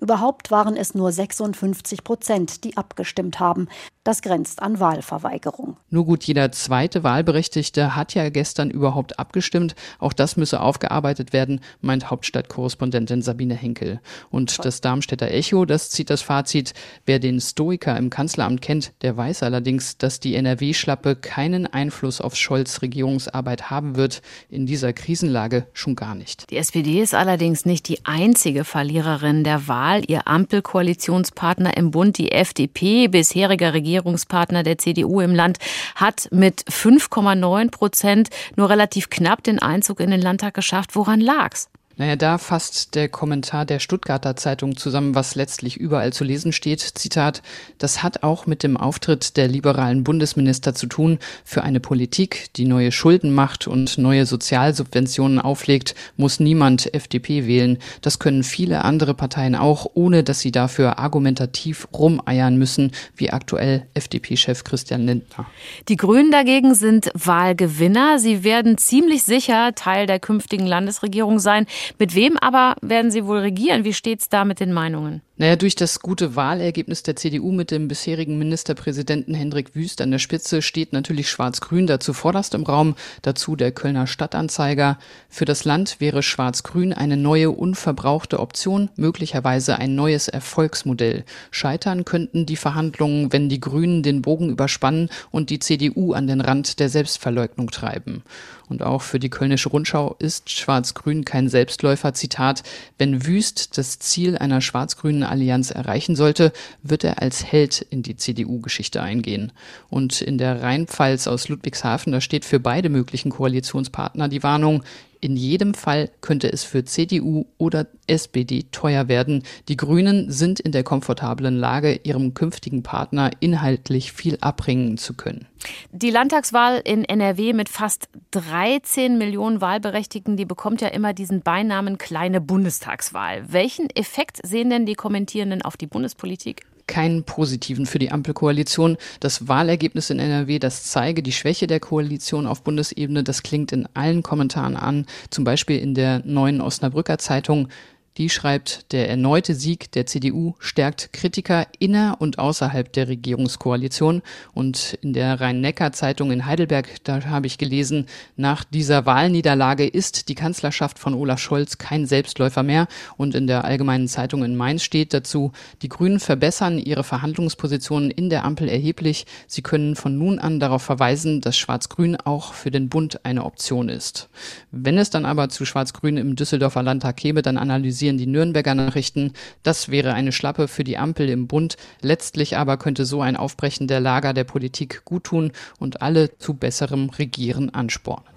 Überhaupt 0.00 0.50
waren 0.50 0.76
es 0.76 0.94
nur 0.94 1.12
56 1.12 2.04
Prozent, 2.04 2.64
die 2.64 2.76
abgestimmt 2.76 3.40
haben. 3.40 3.68
Das 4.04 4.20
grenzt 4.20 4.60
an 4.60 4.80
Wahlverweigerung. 4.80 5.78
Nur 5.88 6.04
gut 6.04 6.24
jeder 6.24 6.52
zweite 6.52 7.04
Wahlberechtigte 7.04 7.96
hat 7.96 8.12
ja 8.12 8.28
gestern 8.28 8.70
überhaupt 8.70 9.18
abgestimmt. 9.18 9.74
Auch 9.98 10.12
das 10.12 10.36
müsse 10.36 10.60
aufgearbeitet 10.60 11.32
werden, 11.32 11.60
meint 11.80 12.10
Hauptstadtkorrespondentin 12.10 13.22
Sabine 13.22 13.54
Henkel. 13.54 14.00
Und 14.30 14.62
das 14.62 14.82
Darmstädter 14.82 15.30
Echo, 15.30 15.64
das 15.64 15.88
zieht 15.88 16.10
das 16.10 16.20
Fazit, 16.20 16.74
wer 17.06 17.18
den 17.18 17.40
Stoiker 17.40 17.96
im 17.96 18.10
Kanzleramt 18.10 18.60
kennt, 18.60 18.92
der 19.00 19.16
weiß 19.16 19.42
allerdings, 19.42 19.96
dass 19.96 20.20
die 20.20 20.34
NRW-Schlappe 20.34 21.16
keinen 21.16 21.66
Einfluss 21.66 22.20
auf 22.20 22.36
Scholz 22.36 22.82
Regierungsarbeit 22.82 23.70
haben 23.70 23.96
wird, 23.96 24.20
in 24.50 24.66
dieser 24.66 24.92
Krisenlage 24.92 25.66
schon 25.72 25.96
gar 25.96 26.14
nicht. 26.14 26.50
Die 26.50 26.58
SPD 26.58 27.00
ist 27.00 27.14
allerdings 27.14 27.64
nicht 27.64 27.88
die 27.88 28.04
einzige 28.04 28.64
Verliererin 28.64 29.44
der 29.44 29.63
Wahl. 29.68 30.02
Ihr 30.06 30.26
Ampelkoalitionspartner 30.26 31.76
im 31.76 31.90
Bund, 31.90 32.18
die 32.18 32.32
FDP, 32.32 33.08
bisheriger 33.08 33.74
Regierungspartner 33.74 34.62
der 34.62 34.78
CDU 34.78 35.20
im 35.20 35.34
Land, 35.34 35.58
hat 35.94 36.28
mit 36.30 36.64
5,9 36.64 37.70
Prozent 37.70 38.28
nur 38.56 38.70
relativ 38.70 39.10
knapp 39.10 39.42
den 39.42 39.58
Einzug 39.58 40.00
in 40.00 40.10
den 40.10 40.20
Landtag 40.20 40.54
geschafft. 40.54 40.96
Woran 40.96 41.20
lag's? 41.20 41.68
Naja, 41.96 42.16
da 42.16 42.38
fasst 42.38 42.96
der 42.96 43.08
Kommentar 43.08 43.64
der 43.64 43.78
Stuttgarter 43.78 44.34
Zeitung 44.34 44.76
zusammen, 44.76 45.14
was 45.14 45.36
letztlich 45.36 45.76
überall 45.76 46.12
zu 46.12 46.24
lesen 46.24 46.52
steht. 46.52 46.80
Zitat, 46.80 47.40
das 47.78 48.02
hat 48.02 48.24
auch 48.24 48.46
mit 48.46 48.64
dem 48.64 48.76
Auftritt 48.76 49.36
der 49.36 49.46
liberalen 49.46 50.02
Bundesminister 50.02 50.74
zu 50.74 50.86
tun. 50.86 51.20
Für 51.44 51.62
eine 51.62 51.78
Politik, 51.78 52.52
die 52.56 52.64
neue 52.64 52.90
Schulden 52.90 53.32
macht 53.32 53.68
und 53.68 53.96
neue 53.96 54.26
Sozialsubventionen 54.26 55.38
auflegt, 55.38 55.94
muss 56.16 56.40
niemand 56.40 56.92
FDP 56.92 57.46
wählen. 57.46 57.78
Das 58.00 58.18
können 58.18 58.42
viele 58.42 58.84
andere 58.84 59.14
Parteien 59.14 59.54
auch, 59.54 59.86
ohne 59.94 60.24
dass 60.24 60.40
sie 60.40 60.50
dafür 60.50 60.98
argumentativ 60.98 61.86
rumeiern 61.92 62.56
müssen, 62.56 62.90
wie 63.14 63.30
aktuell 63.30 63.86
FDP-Chef 63.94 64.64
Christian 64.64 65.06
Lindner. 65.06 65.46
Die 65.88 65.96
Grünen 65.96 66.32
dagegen 66.32 66.74
sind 66.74 67.12
Wahlgewinner. 67.14 68.18
Sie 68.18 68.42
werden 68.42 68.78
ziemlich 68.78 69.22
sicher 69.22 69.76
Teil 69.76 70.06
der 70.08 70.18
künftigen 70.18 70.66
Landesregierung 70.66 71.38
sein. 71.38 71.66
Mit 71.98 72.14
wem 72.14 72.36
aber 72.38 72.76
werden 72.82 73.10
sie 73.10 73.26
wohl 73.26 73.38
regieren? 73.38 73.84
Wie 73.84 73.92
steht 73.92 74.20
es 74.20 74.28
da 74.28 74.44
mit 74.44 74.60
den 74.60 74.72
Meinungen? 74.72 75.22
Naja, 75.36 75.56
durch 75.56 75.74
das 75.74 75.98
gute 75.98 76.36
Wahlergebnis 76.36 77.02
der 77.02 77.16
CDU 77.16 77.50
mit 77.50 77.72
dem 77.72 77.88
bisherigen 77.88 78.38
Ministerpräsidenten 78.38 79.34
Hendrik 79.34 79.74
Wüst 79.74 80.00
an 80.00 80.12
der 80.12 80.20
Spitze 80.20 80.62
steht 80.62 80.92
natürlich 80.92 81.28
Schwarz-Grün 81.28 81.88
dazu 81.88 82.12
vorderst 82.12 82.54
im 82.54 82.62
Raum, 82.62 82.94
dazu 83.22 83.56
der 83.56 83.72
Kölner 83.72 84.06
Stadtanzeiger. 84.06 84.96
Für 85.28 85.44
das 85.44 85.64
Land 85.64 85.96
wäre 85.98 86.22
Schwarz-Grün 86.22 86.92
eine 86.92 87.16
neue, 87.16 87.50
unverbrauchte 87.50 88.38
Option, 88.38 88.90
möglicherweise 88.94 89.76
ein 89.76 89.96
neues 89.96 90.28
Erfolgsmodell. 90.28 91.24
Scheitern 91.50 92.04
könnten 92.04 92.46
die 92.46 92.54
Verhandlungen, 92.54 93.32
wenn 93.32 93.48
die 93.48 93.60
Grünen 93.60 94.04
den 94.04 94.22
Bogen 94.22 94.50
überspannen 94.50 95.08
und 95.32 95.50
die 95.50 95.58
CDU 95.58 96.12
an 96.12 96.28
den 96.28 96.42
Rand 96.42 96.78
der 96.78 96.88
Selbstverleugnung 96.88 97.72
treiben. 97.72 98.22
Und 98.68 98.82
auch 98.82 99.02
für 99.02 99.18
die 99.18 99.30
Kölnische 99.30 99.68
Rundschau 99.68 100.16
ist 100.18 100.50
Schwarz-Grün 100.50 101.24
kein 101.24 101.48
Selbstläufer. 101.48 102.14
Zitat, 102.14 102.62
wenn 102.98 103.26
Wüst 103.26 103.76
das 103.76 103.98
Ziel 103.98 104.38
einer 104.38 104.60
schwarz-grünen 104.60 105.22
Allianz 105.22 105.70
erreichen 105.70 106.16
sollte, 106.16 106.52
wird 106.82 107.04
er 107.04 107.20
als 107.20 107.44
Held 107.44 107.82
in 107.82 108.02
die 108.02 108.16
CDU-Geschichte 108.16 109.02
eingehen. 109.02 109.52
Und 109.90 110.22
in 110.22 110.38
der 110.38 110.62
Rheinpfalz 110.62 111.26
aus 111.26 111.48
Ludwigshafen, 111.48 112.12
da 112.12 112.20
steht 112.20 112.44
für 112.44 112.60
beide 112.60 112.88
möglichen 112.88 113.30
Koalitionspartner 113.30 114.28
die 114.28 114.42
Warnung, 114.42 114.82
in 115.24 115.36
jedem 115.36 115.72
Fall 115.72 116.10
könnte 116.20 116.52
es 116.52 116.64
für 116.64 116.84
CDU 116.84 117.46
oder 117.56 117.86
SPD 118.06 118.66
teuer 118.70 119.08
werden. 119.08 119.42
Die 119.68 119.76
Grünen 119.78 120.30
sind 120.30 120.60
in 120.60 120.70
der 120.70 120.84
komfortablen 120.84 121.56
Lage, 121.56 121.98
ihrem 122.04 122.34
künftigen 122.34 122.82
Partner 122.82 123.30
inhaltlich 123.40 124.12
viel 124.12 124.36
abbringen 124.42 124.98
zu 124.98 125.14
können. 125.14 125.46
Die 125.92 126.10
Landtagswahl 126.10 126.82
in 126.84 127.04
NRW 127.04 127.54
mit 127.54 127.70
fast 127.70 128.10
13 128.32 129.16
Millionen 129.16 129.62
Wahlberechtigten, 129.62 130.36
die 130.36 130.44
bekommt 130.44 130.82
ja 130.82 130.88
immer 130.88 131.14
diesen 131.14 131.40
Beinamen 131.40 131.96
kleine 131.96 132.42
Bundestagswahl. 132.42 133.50
Welchen 133.50 133.88
Effekt 133.88 134.40
sehen 134.46 134.68
denn 134.68 134.84
die 134.84 134.94
Kommentierenden 134.94 135.62
auf 135.62 135.78
die 135.78 135.86
Bundespolitik? 135.86 136.66
Keinen 136.86 137.24
positiven 137.24 137.86
für 137.86 137.98
die 137.98 138.10
Ampelkoalition. 138.10 138.96
Das 139.20 139.48
Wahlergebnis 139.48 140.10
in 140.10 140.18
NRW, 140.18 140.58
das 140.58 140.84
zeige 140.84 141.22
die 141.22 141.32
Schwäche 141.32 141.66
der 141.66 141.80
Koalition 141.80 142.46
auf 142.46 142.62
Bundesebene. 142.62 143.24
Das 143.24 143.42
klingt 143.42 143.72
in 143.72 143.88
allen 143.94 144.22
Kommentaren 144.22 144.76
an, 144.76 145.06
zum 145.30 145.44
Beispiel 145.44 145.78
in 145.78 145.94
der 145.94 146.22
neuen 146.24 146.60
Osnabrücker 146.60 147.18
Zeitung. 147.18 147.68
Die 148.16 148.30
schreibt, 148.30 148.92
der 148.92 149.10
erneute 149.10 149.56
Sieg 149.56 149.90
der 149.90 150.06
CDU 150.06 150.54
stärkt 150.60 151.12
Kritiker 151.12 151.66
inner 151.80 152.14
und 152.20 152.38
außerhalb 152.38 152.92
der 152.92 153.08
Regierungskoalition. 153.08 154.22
Und 154.52 154.96
in 155.02 155.14
der 155.14 155.40
Rhein-Neckar-Zeitung 155.40 156.30
in 156.30 156.46
Heidelberg, 156.46 157.02
da 157.02 157.24
habe 157.24 157.48
ich 157.48 157.58
gelesen, 157.58 158.06
nach 158.36 158.62
dieser 158.62 159.04
Wahlniederlage 159.04 159.84
ist 159.84 160.28
die 160.28 160.36
Kanzlerschaft 160.36 161.00
von 161.00 161.14
Olaf 161.14 161.40
Scholz 161.40 161.76
kein 161.76 162.06
Selbstläufer 162.06 162.62
mehr. 162.62 162.86
Und 163.16 163.34
in 163.34 163.48
der 163.48 163.64
Allgemeinen 163.64 164.06
Zeitung 164.06 164.44
in 164.44 164.54
Mainz 164.54 164.84
steht 164.84 165.12
dazu, 165.12 165.50
die 165.82 165.88
Grünen 165.88 166.20
verbessern 166.20 166.78
ihre 166.78 167.02
Verhandlungspositionen 167.02 168.12
in 168.12 168.30
der 168.30 168.44
Ampel 168.44 168.68
erheblich. 168.68 169.26
Sie 169.48 169.62
können 169.62 169.96
von 169.96 170.16
nun 170.16 170.38
an 170.38 170.60
darauf 170.60 170.82
verweisen, 170.82 171.40
dass 171.40 171.58
Schwarz-Grün 171.58 172.14
auch 172.14 172.52
für 172.52 172.70
den 172.70 172.88
Bund 172.88 173.24
eine 173.24 173.44
Option 173.44 173.88
ist. 173.88 174.28
Wenn 174.70 174.98
es 174.98 175.10
dann 175.10 175.24
aber 175.24 175.48
zu 175.48 175.64
Schwarz-Grün 175.64 176.16
im 176.16 176.36
Düsseldorfer 176.36 176.84
Landtag 176.84 177.16
käme, 177.16 177.42
dann 177.42 177.58
analysiert 177.58 178.03
kritisieren 178.04 178.18
die 178.18 178.26
Nürnberger 178.26 178.74
Nachrichten, 178.74 179.32
das 179.62 179.88
wäre 179.88 180.12
eine 180.12 180.32
Schlappe 180.32 180.68
für 180.68 180.84
die 180.84 180.98
Ampel 180.98 181.30
im 181.30 181.46
Bund. 181.46 181.76
Letztlich 182.02 182.56
aber 182.56 182.76
könnte 182.76 183.06
so 183.06 183.22
ein 183.22 183.36
Aufbrechen 183.36 183.88
der 183.88 184.00
Lager 184.00 184.34
der 184.34 184.44
Politik 184.44 185.02
guttun 185.04 185.52
und 185.78 186.02
alle 186.02 186.36
zu 186.38 186.54
besserem 186.54 187.08
Regieren 187.08 187.70
anspornen. 187.70 188.28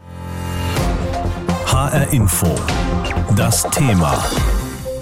HR 1.65 2.13
Info. 2.13 2.56
Das 3.36 3.69
Thema. 3.71 4.23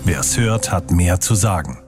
Wer 0.04 0.22
es 0.22 0.38
hört, 0.38 0.72
hat 0.72 0.90
mehr 0.92 1.20
zu 1.20 1.36
sagen. 1.36 1.85